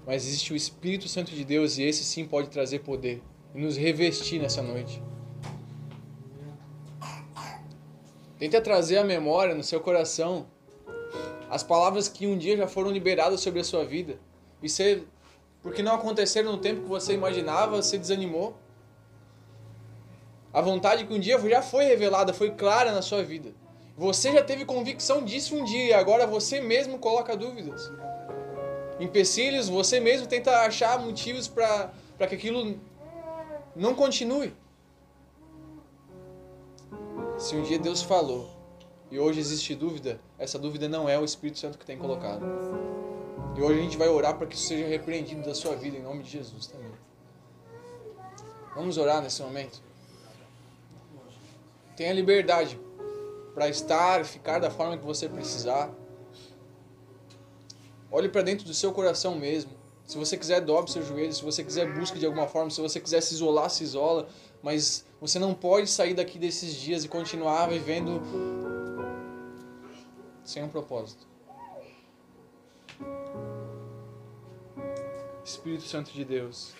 Mas 0.08 0.26
existe 0.26 0.54
o 0.54 0.56
Espírito 0.56 1.10
Santo 1.10 1.34
de 1.34 1.44
Deus 1.44 1.78
e 1.78 1.84
esse 1.84 2.06
sim 2.06 2.26
pode 2.26 2.48
trazer 2.48 2.80
poder 2.80 3.22
e 3.54 3.60
nos 3.60 3.76
revestir 3.76 4.40
nessa 4.40 4.62
noite. 4.62 5.04
Tenta 8.38 8.62
trazer 8.62 9.00
a 9.00 9.04
memória 9.04 9.54
no 9.54 9.62
seu 9.62 9.82
coração 9.82 10.48
as 11.50 11.64
palavras 11.64 12.08
que 12.08 12.28
um 12.28 12.38
dia 12.38 12.56
já 12.56 12.68
foram 12.68 12.92
liberadas 12.92 13.42
sobre 13.42 13.60
a 13.60 13.64
sua 13.64 13.84
vida. 13.84 14.20
E 14.62 14.70
você, 14.70 15.04
porque 15.62 15.82
não 15.82 15.96
aconteceram 15.96 16.52
no 16.52 16.58
tempo 16.60 16.82
que 16.82 16.88
você 16.88 17.14
imaginava, 17.14 17.82
você 17.82 17.98
desanimou. 17.98 18.56
A 20.54 20.62
vontade 20.62 21.06
que 21.06 21.14
um 21.14 21.20
dia 21.20 21.40
já 21.50 21.62
foi 21.62 21.86
revelada, 21.86 22.34
foi 22.34 22.52
clara 22.52 22.92
na 22.92 23.02
sua 23.02 23.24
vida. 23.24 23.52
Você 23.98 24.32
já 24.32 24.44
teve 24.44 24.64
convicção 24.64 25.24
disso 25.24 25.56
um 25.56 25.64
dia, 25.64 25.98
agora 25.98 26.26
você 26.26 26.62
mesmo 26.62 27.00
coloca 27.00 27.36
dúvidas. 27.36 27.92
Empecilhos, 29.00 29.68
você 29.68 30.00
mesmo 30.00 30.28
tenta 30.28 30.52
achar 30.62 31.00
motivos 31.00 31.48
para 31.48 31.92
que 32.28 32.36
aquilo 32.36 32.80
não 33.76 33.96
continue. 33.96 34.54
Se 37.38 37.56
um 37.56 37.64
dia 37.64 37.80
Deus 37.80 38.02
falou 38.02 38.59
e 39.12 39.20
hoje 39.20 39.40
existe 39.40 39.74
dúvida, 39.74 40.20
essa 40.38 40.60
dúvida 40.60 40.88
não 40.88 41.10
é 41.10 41.18
o 41.18 41.26
Espírito 41.26 41.58
Santo 41.58 41.78
que 41.78 41.86
tem 41.86 41.98
colocado. 41.98 42.46
E 43.58 43.62
hoje 43.62 43.80
a 43.80 43.82
gente 43.82 43.98
vai 43.98 44.08
orar 44.08 44.38
para 44.38 44.46
que 44.46 44.56
isso 44.56 44.68
seja 44.68 44.88
repreendido 44.88 45.42
da 45.42 45.56
sua 45.56 45.76
vida 45.76 45.98
em 45.98 46.02
nome 46.02 46.22
de 46.22 46.30
Jesus 46.30 46.68
também. 46.68 46.92
Vamos 48.76 48.98
orar 48.98 49.22
nesse 49.22 49.42
momento. 49.42 49.82
Tenha 51.98 52.14
liberdade 52.14 52.80
para 53.54 53.68
estar, 53.68 54.24
ficar 54.24 54.60
da 54.60 54.70
forma 54.70 54.98
que 54.98 55.06
você 55.06 55.28
precisar. 55.28 55.92
Olhe 58.12 58.30
para 58.30 58.44
dentro 58.44 58.66
do 58.66 58.74
seu 58.74 58.92
coração 58.94 59.36
mesmo. 59.36 59.72
Se 60.06 60.18
você 60.18 60.38
quiser, 60.38 60.62
dobre 60.62 60.92
seus 60.92 61.08
joelhos. 61.08 61.38
Se 61.38 61.44
você 61.44 61.64
quiser, 61.64 61.92
busque 61.94 62.18
de 62.18 62.26
alguma 62.26 62.48
forma. 62.48 62.70
Se 62.70 62.80
você 62.80 63.00
quiser 63.00 63.22
se 63.22 63.34
isolar, 63.34 63.70
se 63.70 63.84
isola. 63.84 64.28
Mas 64.64 65.06
você 65.20 65.40
não 65.40 65.54
pode 65.54 65.90
sair 65.90 66.14
daqui 66.14 66.40
desses 66.40 66.74
dias 66.76 67.04
e 67.04 67.08
continuar 67.08 67.68
vivendo 67.68 68.22
sem 70.50 70.64
um 70.64 70.70
propósito. 70.70 71.28
Espírito 75.46 75.84
Santo 75.84 76.12
de 76.12 76.26
Deus, 76.26 76.74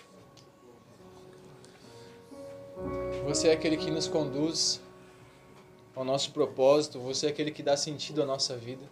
você 3.24 3.48
é 3.48 3.52
aquele 3.52 3.76
que 3.76 3.88
nos 3.90 4.08
conduz 4.08 4.80
ao 5.94 6.04
nosso 6.04 6.32
propósito, 6.32 6.98
você 6.98 7.26
é 7.26 7.30
aquele 7.30 7.52
que 7.52 7.62
dá 7.62 7.76
sentido 7.76 8.22
à 8.22 8.26
nossa 8.26 8.56
vida. 8.56 8.84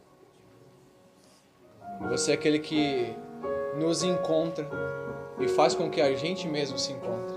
Você 2.10 2.30
é 2.30 2.34
aquele 2.34 2.60
que 2.60 3.12
nos 3.76 4.04
encontra 4.04 4.68
e 5.40 5.48
faz 5.48 5.74
com 5.74 5.90
que 5.90 6.00
a 6.00 6.14
gente 6.14 6.46
mesmo 6.46 6.78
se 6.78 6.92
encontre. 6.92 7.36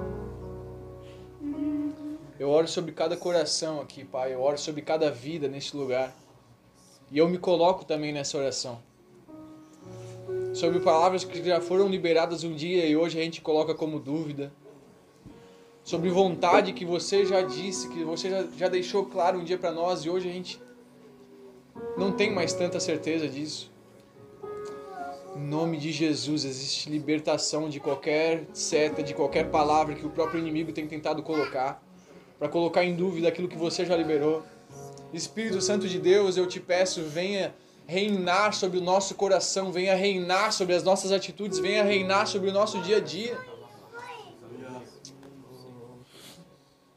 Eu 2.39 2.49
oro 2.49 2.67
sobre 2.67 2.91
cada 2.91 3.17
coração 3.17 3.81
aqui, 3.81 4.03
Pai. 4.05 4.33
Eu 4.33 4.41
oro 4.41 4.59
sobre 4.59 4.83
cada 4.83 5.09
vida 5.09 5.47
neste 5.47 5.75
lugar. 5.75 6.20
E 7.11 7.17
eu 7.17 7.27
me 7.27 7.37
coloco 7.37 7.83
também 7.83 8.13
nessa 8.13 8.37
oração. 8.37 8.79
Sobre 10.53 10.79
palavras 10.79 11.25
que 11.25 11.43
já 11.43 11.59
foram 11.59 11.89
liberadas 11.89 12.43
um 12.43 12.55
dia 12.55 12.85
e 12.85 12.95
hoje 12.95 13.19
a 13.19 13.23
gente 13.23 13.41
coloca 13.41 13.75
como 13.75 13.99
dúvida 13.99 14.51
sobre 15.83 16.09
vontade 16.09 16.73
que 16.73 16.85
você 16.85 17.25
já 17.25 17.41
disse, 17.41 17.89
que 17.89 18.03
você 18.03 18.29
já, 18.29 18.47
já 18.57 18.67
deixou 18.69 19.05
claro 19.05 19.39
um 19.39 19.43
dia 19.43 19.57
para 19.57 19.71
nós 19.71 20.05
e 20.05 20.09
hoje 20.09 20.29
a 20.29 20.31
gente 20.31 20.61
não 21.97 22.11
tem 22.11 22.31
mais 22.31 22.53
tanta 22.53 22.79
certeza 22.79 23.27
disso. 23.27 23.69
Em 25.35 25.43
nome 25.43 25.77
de 25.77 25.91
Jesus 25.91 26.45
existe 26.45 26.89
libertação 26.89 27.67
de 27.67 27.79
qualquer 27.79 28.45
seta, 28.53 29.01
de 29.01 29.13
qualquer 29.13 29.49
palavra 29.49 29.95
que 29.95 30.05
o 30.05 30.09
próprio 30.09 30.39
inimigo 30.39 30.71
tem 30.71 30.87
tentado 30.87 31.23
colocar, 31.23 31.83
para 32.37 32.47
colocar 32.47 32.83
em 32.83 32.95
dúvida 32.95 33.27
aquilo 33.27 33.47
que 33.47 33.57
você 33.57 33.85
já 33.85 33.95
liberou. 33.95 34.43
Espírito 35.13 35.61
Santo 35.61 35.87
de 35.87 35.99
Deus, 35.99 36.37
eu 36.37 36.47
te 36.47 36.59
peço, 36.59 37.03
venha 37.03 37.53
reinar 37.85 38.53
sobre 38.53 38.77
o 38.77 38.81
nosso 38.81 39.15
coração, 39.15 39.71
venha 39.71 39.93
reinar 39.95 40.53
sobre 40.53 40.73
as 40.73 40.83
nossas 40.83 41.11
atitudes, 41.11 41.59
venha 41.59 41.83
reinar 41.83 42.25
sobre 42.27 42.49
o 42.49 42.53
nosso 42.53 42.79
dia 42.81 42.97
a 42.97 42.99
dia. 43.01 43.37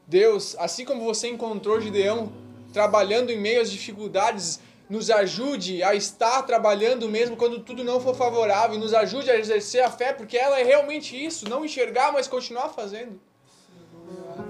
Deus, 0.06 0.54
assim 0.58 0.84
como 0.84 1.04
você 1.04 1.28
encontrou 1.28 1.80
Gideão 1.80 2.32
trabalhando 2.72 3.30
em 3.30 3.40
meio 3.40 3.60
às 3.60 3.70
dificuldades, 3.70 4.60
nos 4.88 5.10
ajude 5.10 5.82
a 5.82 5.94
estar 5.94 6.42
trabalhando 6.42 7.08
mesmo 7.08 7.36
quando 7.36 7.60
tudo 7.60 7.82
não 7.82 7.98
for 7.98 8.14
favorável, 8.14 8.78
nos 8.78 8.94
ajude 8.94 9.30
a 9.30 9.36
exercer 9.36 9.82
a 9.82 9.90
fé, 9.90 10.12
porque 10.12 10.36
ela 10.36 10.60
é 10.60 10.62
realmente 10.62 11.16
isso, 11.16 11.48
não 11.48 11.64
enxergar, 11.64 12.12
mas 12.12 12.28
continuar 12.28 12.68
fazendo. 12.68 13.18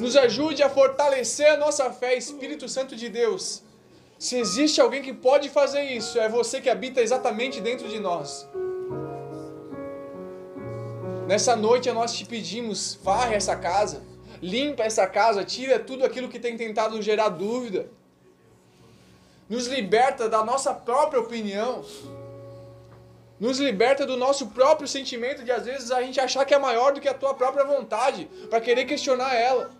Nos 0.01 0.17
ajude 0.17 0.63
a 0.63 0.71
fortalecer 0.71 1.51
a 1.53 1.57
nossa 1.57 1.91
fé, 1.91 2.15
Espírito 2.15 2.69
Santo 2.69 2.97
de 2.97 3.09
Deus. 3.09 3.63
Se 4.19 4.37
existe 4.39 4.81
alguém 4.81 5.03
que 5.03 5.13
pode 5.13 5.49
fazer 5.49 5.83
isso, 5.83 6.19
é 6.19 6.29
você 6.29 6.61
que 6.61 6.71
habita 6.71 7.01
exatamente 7.01 7.61
dentro 7.61 7.89
de 7.89 8.01
nós. 8.01 8.49
Nessa 11.27 11.57
noite 11.57 11.91
nós 11.93 12.13
te 12.15 12.25
pedimos, 12.25 12.99
varre 13.03 13.35
essa 13.35 13.57
casa 13.57 14.03
limpa 14.45 14.83
essa 14.83 15.07
casa, 15.07 15.43
tira 15.43 15.79
tudo 15.79 16.05
aquilo 16.05 16.29
que 16.29 16.39
tem 16.39 16.57
tentado 16.57 17.01
gerar 17.01 17.31
dúvida. 17.31 17.89
Nos 19.49 19.67
liberta 19.67 20.29
da 20.29 20.45
nossa 20.45 20.75
própria 20.75 21.21
opinião. 21.21 21.83
Nos 23.39 23.59
liberta 23.59 24.07
do 24.07 24.17
nosso 24.17 24.49
próprio 24.49 24.87
sentimento 24.87 25.45
de 25.45 25.51
às 25.51 25.65
vezes 25.65 25.91
a 25.91 26.01
gente 26.03 26.21
achar 26.21 26.45
que 26.45 26.55
é 26.55 26.59
maior 26.59 26.93
do 26.93 27.01
que 27.01 27.09
a 27.09 27.15
tua 27.15 27.35
própria 27.35 27.65
vontade, 27.65 28.29
para 28.49 28.61
querer 28.61 28.85
questionar 28.85 29.35
ela. 29.35 29.73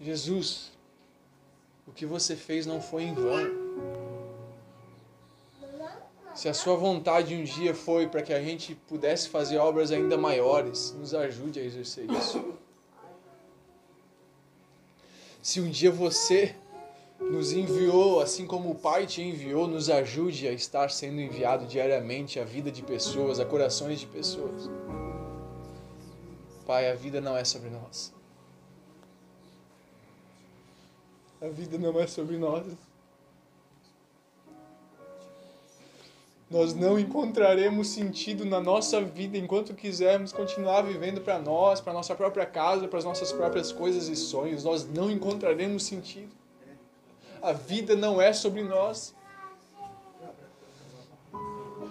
Jesus, 0.00 0.70
o 1.86 1.92
que 1.92 2.06
você 2.06 2.36
fez 2.36 2.66
não 2.66 2.80
foi 2.80 3.02
em 3.02 3.14
vão. 3.14 3.68
Se 6.34 6.48
a 6.48 6.54
sua 6.54 6.76
vontade 6.76 7.34
um 7.34 7.42
dia 7.42 7.74
foi 7.74 8.06
para 8.06 8.22
que 8.22 8.32
a 8.32 8.40
gente 8.40 8.72
pudesse 8.86 9.28
fazer 9.28 9.58
obras 9.58 9.90
ainda 9.90 10.16
maiores, 10.16 10.92
nos 10.92 11.12
ajude 11.12 11.58
a 11.58 11.64
exercer 11.64 12.08
isso. 12.12 12.54
Se 15.42 15.60
um 15.60 15.68
dia 15.68 15.90
você 15.90 16.54
nos 17.30 17.52
enviou, 17.52 18.20
assim 18.20 18.46
como 18.46 18.70
o 18.70 18.74
Pai 18.74 19.06
te 19.06 19.22
enviou, 19.22 19.66
nos 19.66 19.90
ajude 19.90 20.48
a 20.48 20.52
estar 20.52 20.90
sendo 20.90 21.20
enviado 21.20 21.66
diariamente 21.66 22.40
à 22.40 22.44
vida 22.44 22.70
de 22.70 22.82
pessoas, 22.82 23.38
a 23.38 23.44
corações 23.44 24.00
de 24.00 24.06
pessoas. 24.06 24.70
Pai, 26.66 26.90
a 26.90 26.94
vida 26.94 27.20
não 27.20 27.36
é 27.36 27.44
sobre 27.44 27.70
nós. 27.70 28.12
A 31.40 31.48
vida 31.48 31.78
não 31.78 31.98
é 32.00 32.06
sobre 32.06 32.36
nós. 32.36 32.66
nós 36.50 36.74
não 36.74 36.98
encontraremos 36.98 37.88
sentido 37.88 38.44
na 38.44 38.58
nossa 38.58 39.02
vida 39.02 39.36
enquanto 39.36 39.74
quisermos 39.74 40.32
continuar 40.32 40.82
vivendo 40.82 41.20
para 41.20 41.38
nós, 41.38 41.80
para 41.80 41.92
nossa 41.92 42.14
própria 42.14 42.46
casa, 42.46 42.88
para 42.88 42.98
as 42.98 43.04
nossas 43.04 43.32
próprias 43.32 43.70
coisas 43.70 44.08
e 44.08 44.16
sonhos. 44.16 44.64
Nós 44.64 44.88
não 44.88 45.10
encontraremos 45.10 45.82
sentido. 45.82 46.37
A 47.42 47.52
vida 47.52 47.94
não 47.94 48.20
é 48.20 48.32
sobre 48.32 48.62
nós. 48.62 49.14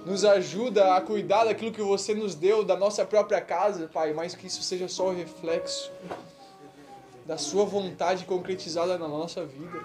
Nos 0.05 0.23
ajuda 0.23 0.95
a 0.95 1.01
cuidar 1.01 1.45
daquilo 1.45 1.71
que 1.71 1.81
você 1.81 2.13
nos 2.13 2.33
deu, 2.33 2.63
da 2.63 2.77
nossa 2.77 3.05
própria 3.05 3.41
casa, 3.41 3.89
Pai, 3.91 4.13
mas 4.13 4.35
que 4.35 4.47
isso 4.47 4.61
seja 4.63 4.87
só 4.87 5.07
o 5.07 5.13
reflexo 5.13 5.91
da 7.25 7.37
Sua 7.37 7.65
vontade 7.65 8.25
concretizada 8.25 8.97
na 8.97 9.07
nossa 9.07 9.45
vida. 9.45 9.79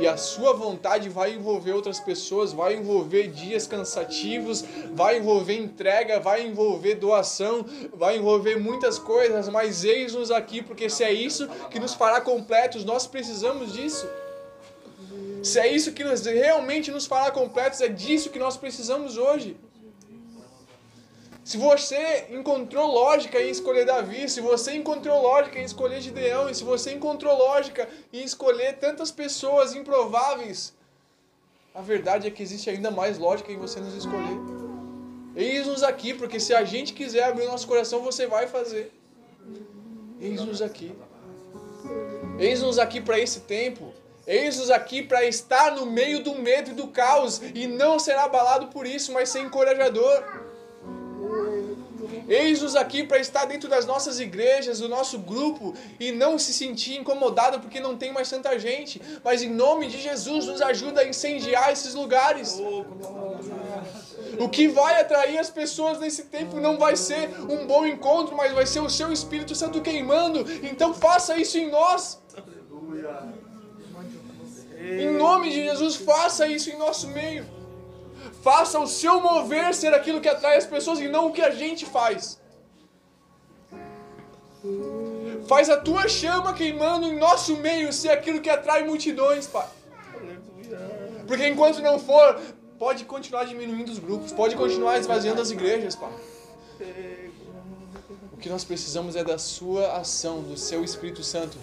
E 0.00 0.06
a 0.06 0.16
sua 0.16 0.52
vontade 0.52 1.08
vai 1.08 1.34
envolver 1.34 1.72
outras 1.72 1.98
pessoas, 1.98 2.52
vai 2.52 2.76
envolver 2.76 3.28
dias 3.28 3.66
cansativos, 3.66 4.64
vai 4.92 5.18
envolver 5.18 5.56
entrega, 5.56 6.20
vai 6.20 6.46
envolver 6.46 6.94
doação, 6.94 7.64
vai 7.94 8.16
envolver 8.16 8.56
muitas 8.60 8.96
coisas, 8.96 9.48
mas 9.48 9.82
eis-nos 9.82 10.30
aqui, 10.30 10.62
porque 10.62 10.88
se 10.88 11.02
é 11.02 11.12
isso 11.12 11.48
que 11.68 11.80
nos 11.80 11.94
fará 11.94 12.20
completos, 12.20 12.84
nós 12.84 13.08
precisamos 13.08 13.72
disso. 13.72 14.08
Se 15.42 15.58
é 15.58 15.66
isso 15.72 15.92
que 15.92 16.04
nos, 16.04 16.24
realmente 16.24 16.90
nos 16.90 17.06
fará 17.06 17.30
completos, 17.30 17.80
é 17.80 17.88
disso 17.88 18.30
que 18.30 18.38
nós 18.38 18.56
precisamos 18.56 19.16
hoje. 19.16 19.56
Se 21.44 21.56
você 21.56 22.26
encontrou 22.30 22.86
lógica 22.86 23.40
em 23.40 23.48
escolher 23.48 23.86
Davi, 23.86 24.28
se 24.28 24.40
você 24.40 24.74
encontrou 24.74 25.22
lógica 25.22 25.58
em 25.58 25.64
escolher 25.64 26.00
Gideão, 26.00 26.50
e 26.50 26.54
se 26.54 26.62
você 26.62 26.92
encontrou 26.92 27.34
lógica 27.38 27.88
em 28.12 28.22
escolher 28.22 28.74
tantas 28.74 29.10
pessoas 29.10 29.74
improváveis, 29.74 30.74
a 31.74 31.80
verdade 31.80 32.26
é 32.26 32.30
que 32.30 32.42
existe 32.42 32.68
ainda 32.68 32.90
mais 32.90 33.16
lógica 33.18 33.50
em 33.50 33.56
você 33.56 33.80
nos 33.80 33.94
escolher. 33.94 34.38
Eis-nos 35.34 35.82
aqui, 35.82 36.12
porque 36.12 36.38
se 36.38 36.52
a 36.52 36.64
gente 36.64 36.92
quiser 36.92 37.22
abrir 37.22 37.46
nosso 37.46 37.66
coração, 37.66 38.02
você 38.02 38.26
vai 38.26 38.46
fazer. 38.46 38.92
Eis-nos 40.20 40.60
aqui. 40.60 40.92
Eis-nos 42.38 42.78
aqui 42.78 43.00
para 43.00 43.18
esse 43.18 43.40
tempo. 43.40 43.87
Eis-nos 44.28 44.70
aqui 44.70 45.02
para 45.02 45.24
estar 45.24 45.74
no 45.74 45.86
meio 45.86 46.22
do 46.22 46.34
medo 46.34 46.70
e 46.70 46.74
do 46.74 46.88
caos 46.88 47.40
e 47.54 47.66
não 47.66 47.98
ser 47.98 48.18
abalado 48.18 48.66
por 48.66 48.86
isso, 48.86 49.10
mas 49.10 49.30
ser 49.30 49.40
encorajador. 49.40 50.22
Eis-nos 52.28 52.76
aqui 52.76 53.02
para 53.02 53.18
estar 53.18 53.46
dentro 53.46 53.70
das 53.70 53.86
nossas 53.86 54.20
igrejas, 54.20 54.80
do 54.80 54.88
nosso 54.88 55.18
grupo 55.18 55.74
e 55.98 56.12
não 56.12 56.38
se 56.38 56.52
sentir 56.52 56.98
incomodado 56.98 57.58
porque 57.58 57.80
não 57.80 57.96
tem 57.96 58.12
mais 58.12 58.28
tanta 58.28 58.58
gente, 58.58 59.00
mas 59.24 59.42
em 59.42 59.48
nome 59.48 59.86
de 59.86 59.98
Jesus 59.98 60.44
nos 60.44 60.60
ajuda 60.60 61.00
a 61.00 61.08
incendiar 61.08 61.72
esses 61.72 61.94
lugares. 61.94 62.60
O 64.38 64.46
que 64.46 64.68
vai 64.68 65.00
atrair 65.00 65.38
as 65.38 65.48
pessoas 65.48 65.98
nesse 65.98 66.24
tempo 66.24 66.60
não 66.60 66.76
vai 66.76 66.96
ser 66.96 67.30
um 67.48 67.66
bom 67.66 67.86
encontro, 67.86 68.36
mas 68.36 68.52
vai 68.52 68.66
ser 68.66 68.80
o 68.80 68.90
seu 68.90 69.10
Espírito 69.10 69.54
Santo 69.54 69.80
queimando. 69.80 70.44
Então 70.62 70.92
faça 70.92 71.34
isso 71.38 71.56
em 71.56 71.70
nós. 71.70 72.20
Em 74.88 75.10
nome 75.12 75.50
de 75.50 75.62
Jesus, 75.64 75.96
faça 75.96 76.46
isso 76.46 76.70
em 76.70 76.78
nosso 76.78 77.08
meio. 77.08 77.46
Faça 78.42 78.78
o 78.78 78.86
seu 78.86 79.20
mover 79.20 79.74
ser 79.74 79.92
aquilo 79.92 80.20
que 80.20 80.28
atrai 80.28 80.56
as 80.56 80.66
pessoas 80.66 81.00
e 81.00 81.08
não 81.08 81.26
o 81.26 81.32
que 81.32 81.42
a 81.42 81.50
gente 81.50 81.84
faz. 81.84 82.40
Faz 85.46 85.68
a 85.70 85.76
tua 85.76 86.08
chama 86.08 86.52
queimando 86.52 87.06
em 87.06 87.18
nosso 87.18 87.56
meio 87.56 87.92
ser 87.92 88.10
aquilo 88.10 88.40
que 88.40 88.50
atrai 88.50 88.84
multidões, 88.84 89.46
Pai. 89.46 89.68
Porque 91.26 91.46
enquanto 91.46 91.80
não 91.80 91.98
for, 91.98 92.40
pode 92.78 93.04
continuar 93.04 93.44
diminuindo 93.44 93.90
os 93.90 93.98
grupos, 93.98 94.32
pode 94.32 94.56
continuar 94.56 94.98
esvaziando 94.98 95.40
as 95.40 95.50
igrejas, 95.50 95.94
Pai. 95.94 96.12
O 98.32 98.36
que 98.36 98.48
nós 98.48 98.64
precisamos 98.64 99.16
é 99.16 99.24
da 99.24 99.36
sua 99.36 99.96
ação, 99.98 100.42
do 100.42 100.56
seu 100.56 100.84
Espírito 100.84 101.22
Santo. 101.24 101.58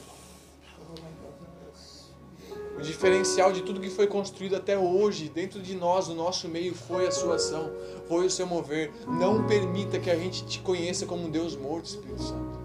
O 2.77 2.81
diferencial 2.81 3.53
de 3.53 3.61
tudo 3.61 3.79
que 3.79 3.89
foi 3.89 4.05
construído 4.05 4.55
até 4.55 4.77
hoje, 4.77 5.29
dentro 5.29 5.61
de 5.61 5.75
nós, 5.75 6.07
no 6.09 6.15
nosso 6.15 6.49
meio, 6.49 6.75
foi 6.75 7.07
a 7.07 7.11
sua 7.11 7.35
ação, 7.35 7.71
foi 8.07 8.25
o 8.25 8.29
seu 8.29 8.45
mover. 8.45 8.91
Não 9.07 9.47
permita 9.47 9.99
que 9.99 10.11
a 10.11 10.15
gente 10.15 10.45
te 10.45 10.59
conheça 10.59 11.05
como 11.05 11.25
um 11.25 11.31
Deus 11.31 11.55
morto, 11.55 11.85
Espírito 11.85 12.21
Santo. 12.21 12.59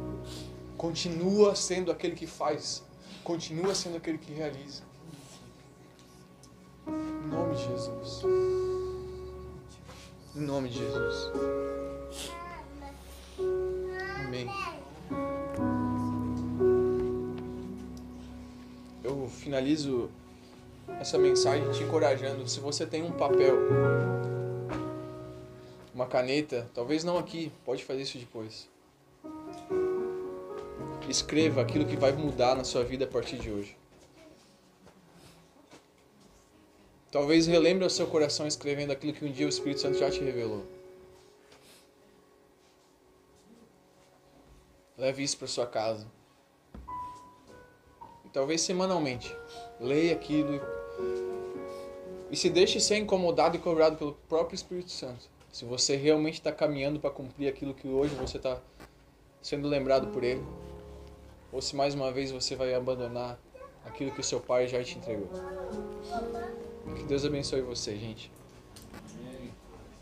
Continua 0.76 1.54
sendo 1.54 1.92
aquele 1.92 2.16
que 2.16 2.26
faz, 2.26 2.82
continua 3.22 3.74
sendo 3.74 3.98
aquele 3.98 4.18
que 4.18 4.32
realiza. 4.32 4.82
Em 6.88 7.28
nome 7.28 7.54
de 7.54 7.62
Jesus. 7.64 8.22
Em 10.34 10.40
nome 10.40 10.68
de 10.68 10.78
Jesus. 10.78 11.30
Finalizo 19.30 20.10
essa 21.00 21.18
mensagem 21.18 21.70
te 21.72 21.82
encorajando. 21.82 22.48
Se 22.48 22.60
você 22.60 22.84
tem 22.84 23.02
um 23.02 23.12
papel, 23.12 23.56
uma 25.94 26.06
caneta, 26.06 26.68
talvez 26.74 27.04
não 27.04 27.16
aqui, 27.16 27.52
pode 27.64 27.84
fazer 27.84 28.02
isso 28.02 28.18
depois. 28.18 28.68
Escreva 31.08 31.62
aquilo 31.62 31.86
que 31.86 31.96
vai 31.96 32.12
mudar 32.12 32.54
na 32.54 32.64
sua 32.64 32.84
vida 32.84 33.04
a 33.04 33.08
partir 33.08 33.38
de 33.38 33.50
hoje. 33.50 33.76
Talvez 37.10 37.46
relembre 37.46 37.82
ao 37.82 37.90
seu 37.90 38.06
coração 38.06 38.46
escrevendo 38.46 38.92
aquilo 38.92 39.12
que 39.12 39.24
um 39.24 39.32
dia 39.32 39.46
o 39.46 39.48
Espírito 39.48 39.80
Santo 39.80 39.98
já 39.98 40.10
te 40.10 40.20
revelou. 40.20 40.64
Leve 44.96 45.22
isso 45.22 45.36
para 45.38 45.48
sua 45.48 45.66
casa. 45.66 46.06
Talvez 48.32 48.60
semanalmente. 48.60 49.34
Leia 49.80 50.12
aquilo 50.12 50.60
e 52.30 52.36
se 52.36 52.48
deixe 52.48 52.78
ser 52.78 52.96
incomodado 52.96 53.56
e 53.56 53.60
cobrado 53.60 53.96
pelo 53.96 54.12
próprio 54.28 54.54
Espírito 54.54 54.90
Santo. 54.90 55.28
Se 55.50 55.64
você 55.64 55.96
realmente 55.96 56.34
está 56.34 56.52
caminhando 56.52 57.00
para 57.00 57.10
cumprir 57.10 57.48
aquilo 57.48 57.74
que 57.74 57.88
hoje 57.88 58.14
você 58.14 58.36
está 58.36 58.60
sendo 59.42 59.66
lembrado 59.66 60.08
por 60.12 60.22
Ele, 60.22 60.44
ou 61.52 61.60
se 61.60 61.74
mais 61.74 61.94
uma 61.94 62.12
vez 62.12 62.30
você 62.30 62.54
vai 62.54 62.72
abandonar 62.72 63.36
aquilo 63.84 64.12
que 64.12 64.20
o 64.20 64.24
seu 64.24 64.40
Pai 64.40 64.68
já 64.68 64.82
te 64.84 64.96
entregou. 64.96 65.28
Que 66.96 67.02
Deus 67.02 67.24
abençoe 67.24 67.62
você, 67.62 67.96
gente. 67.96 68.30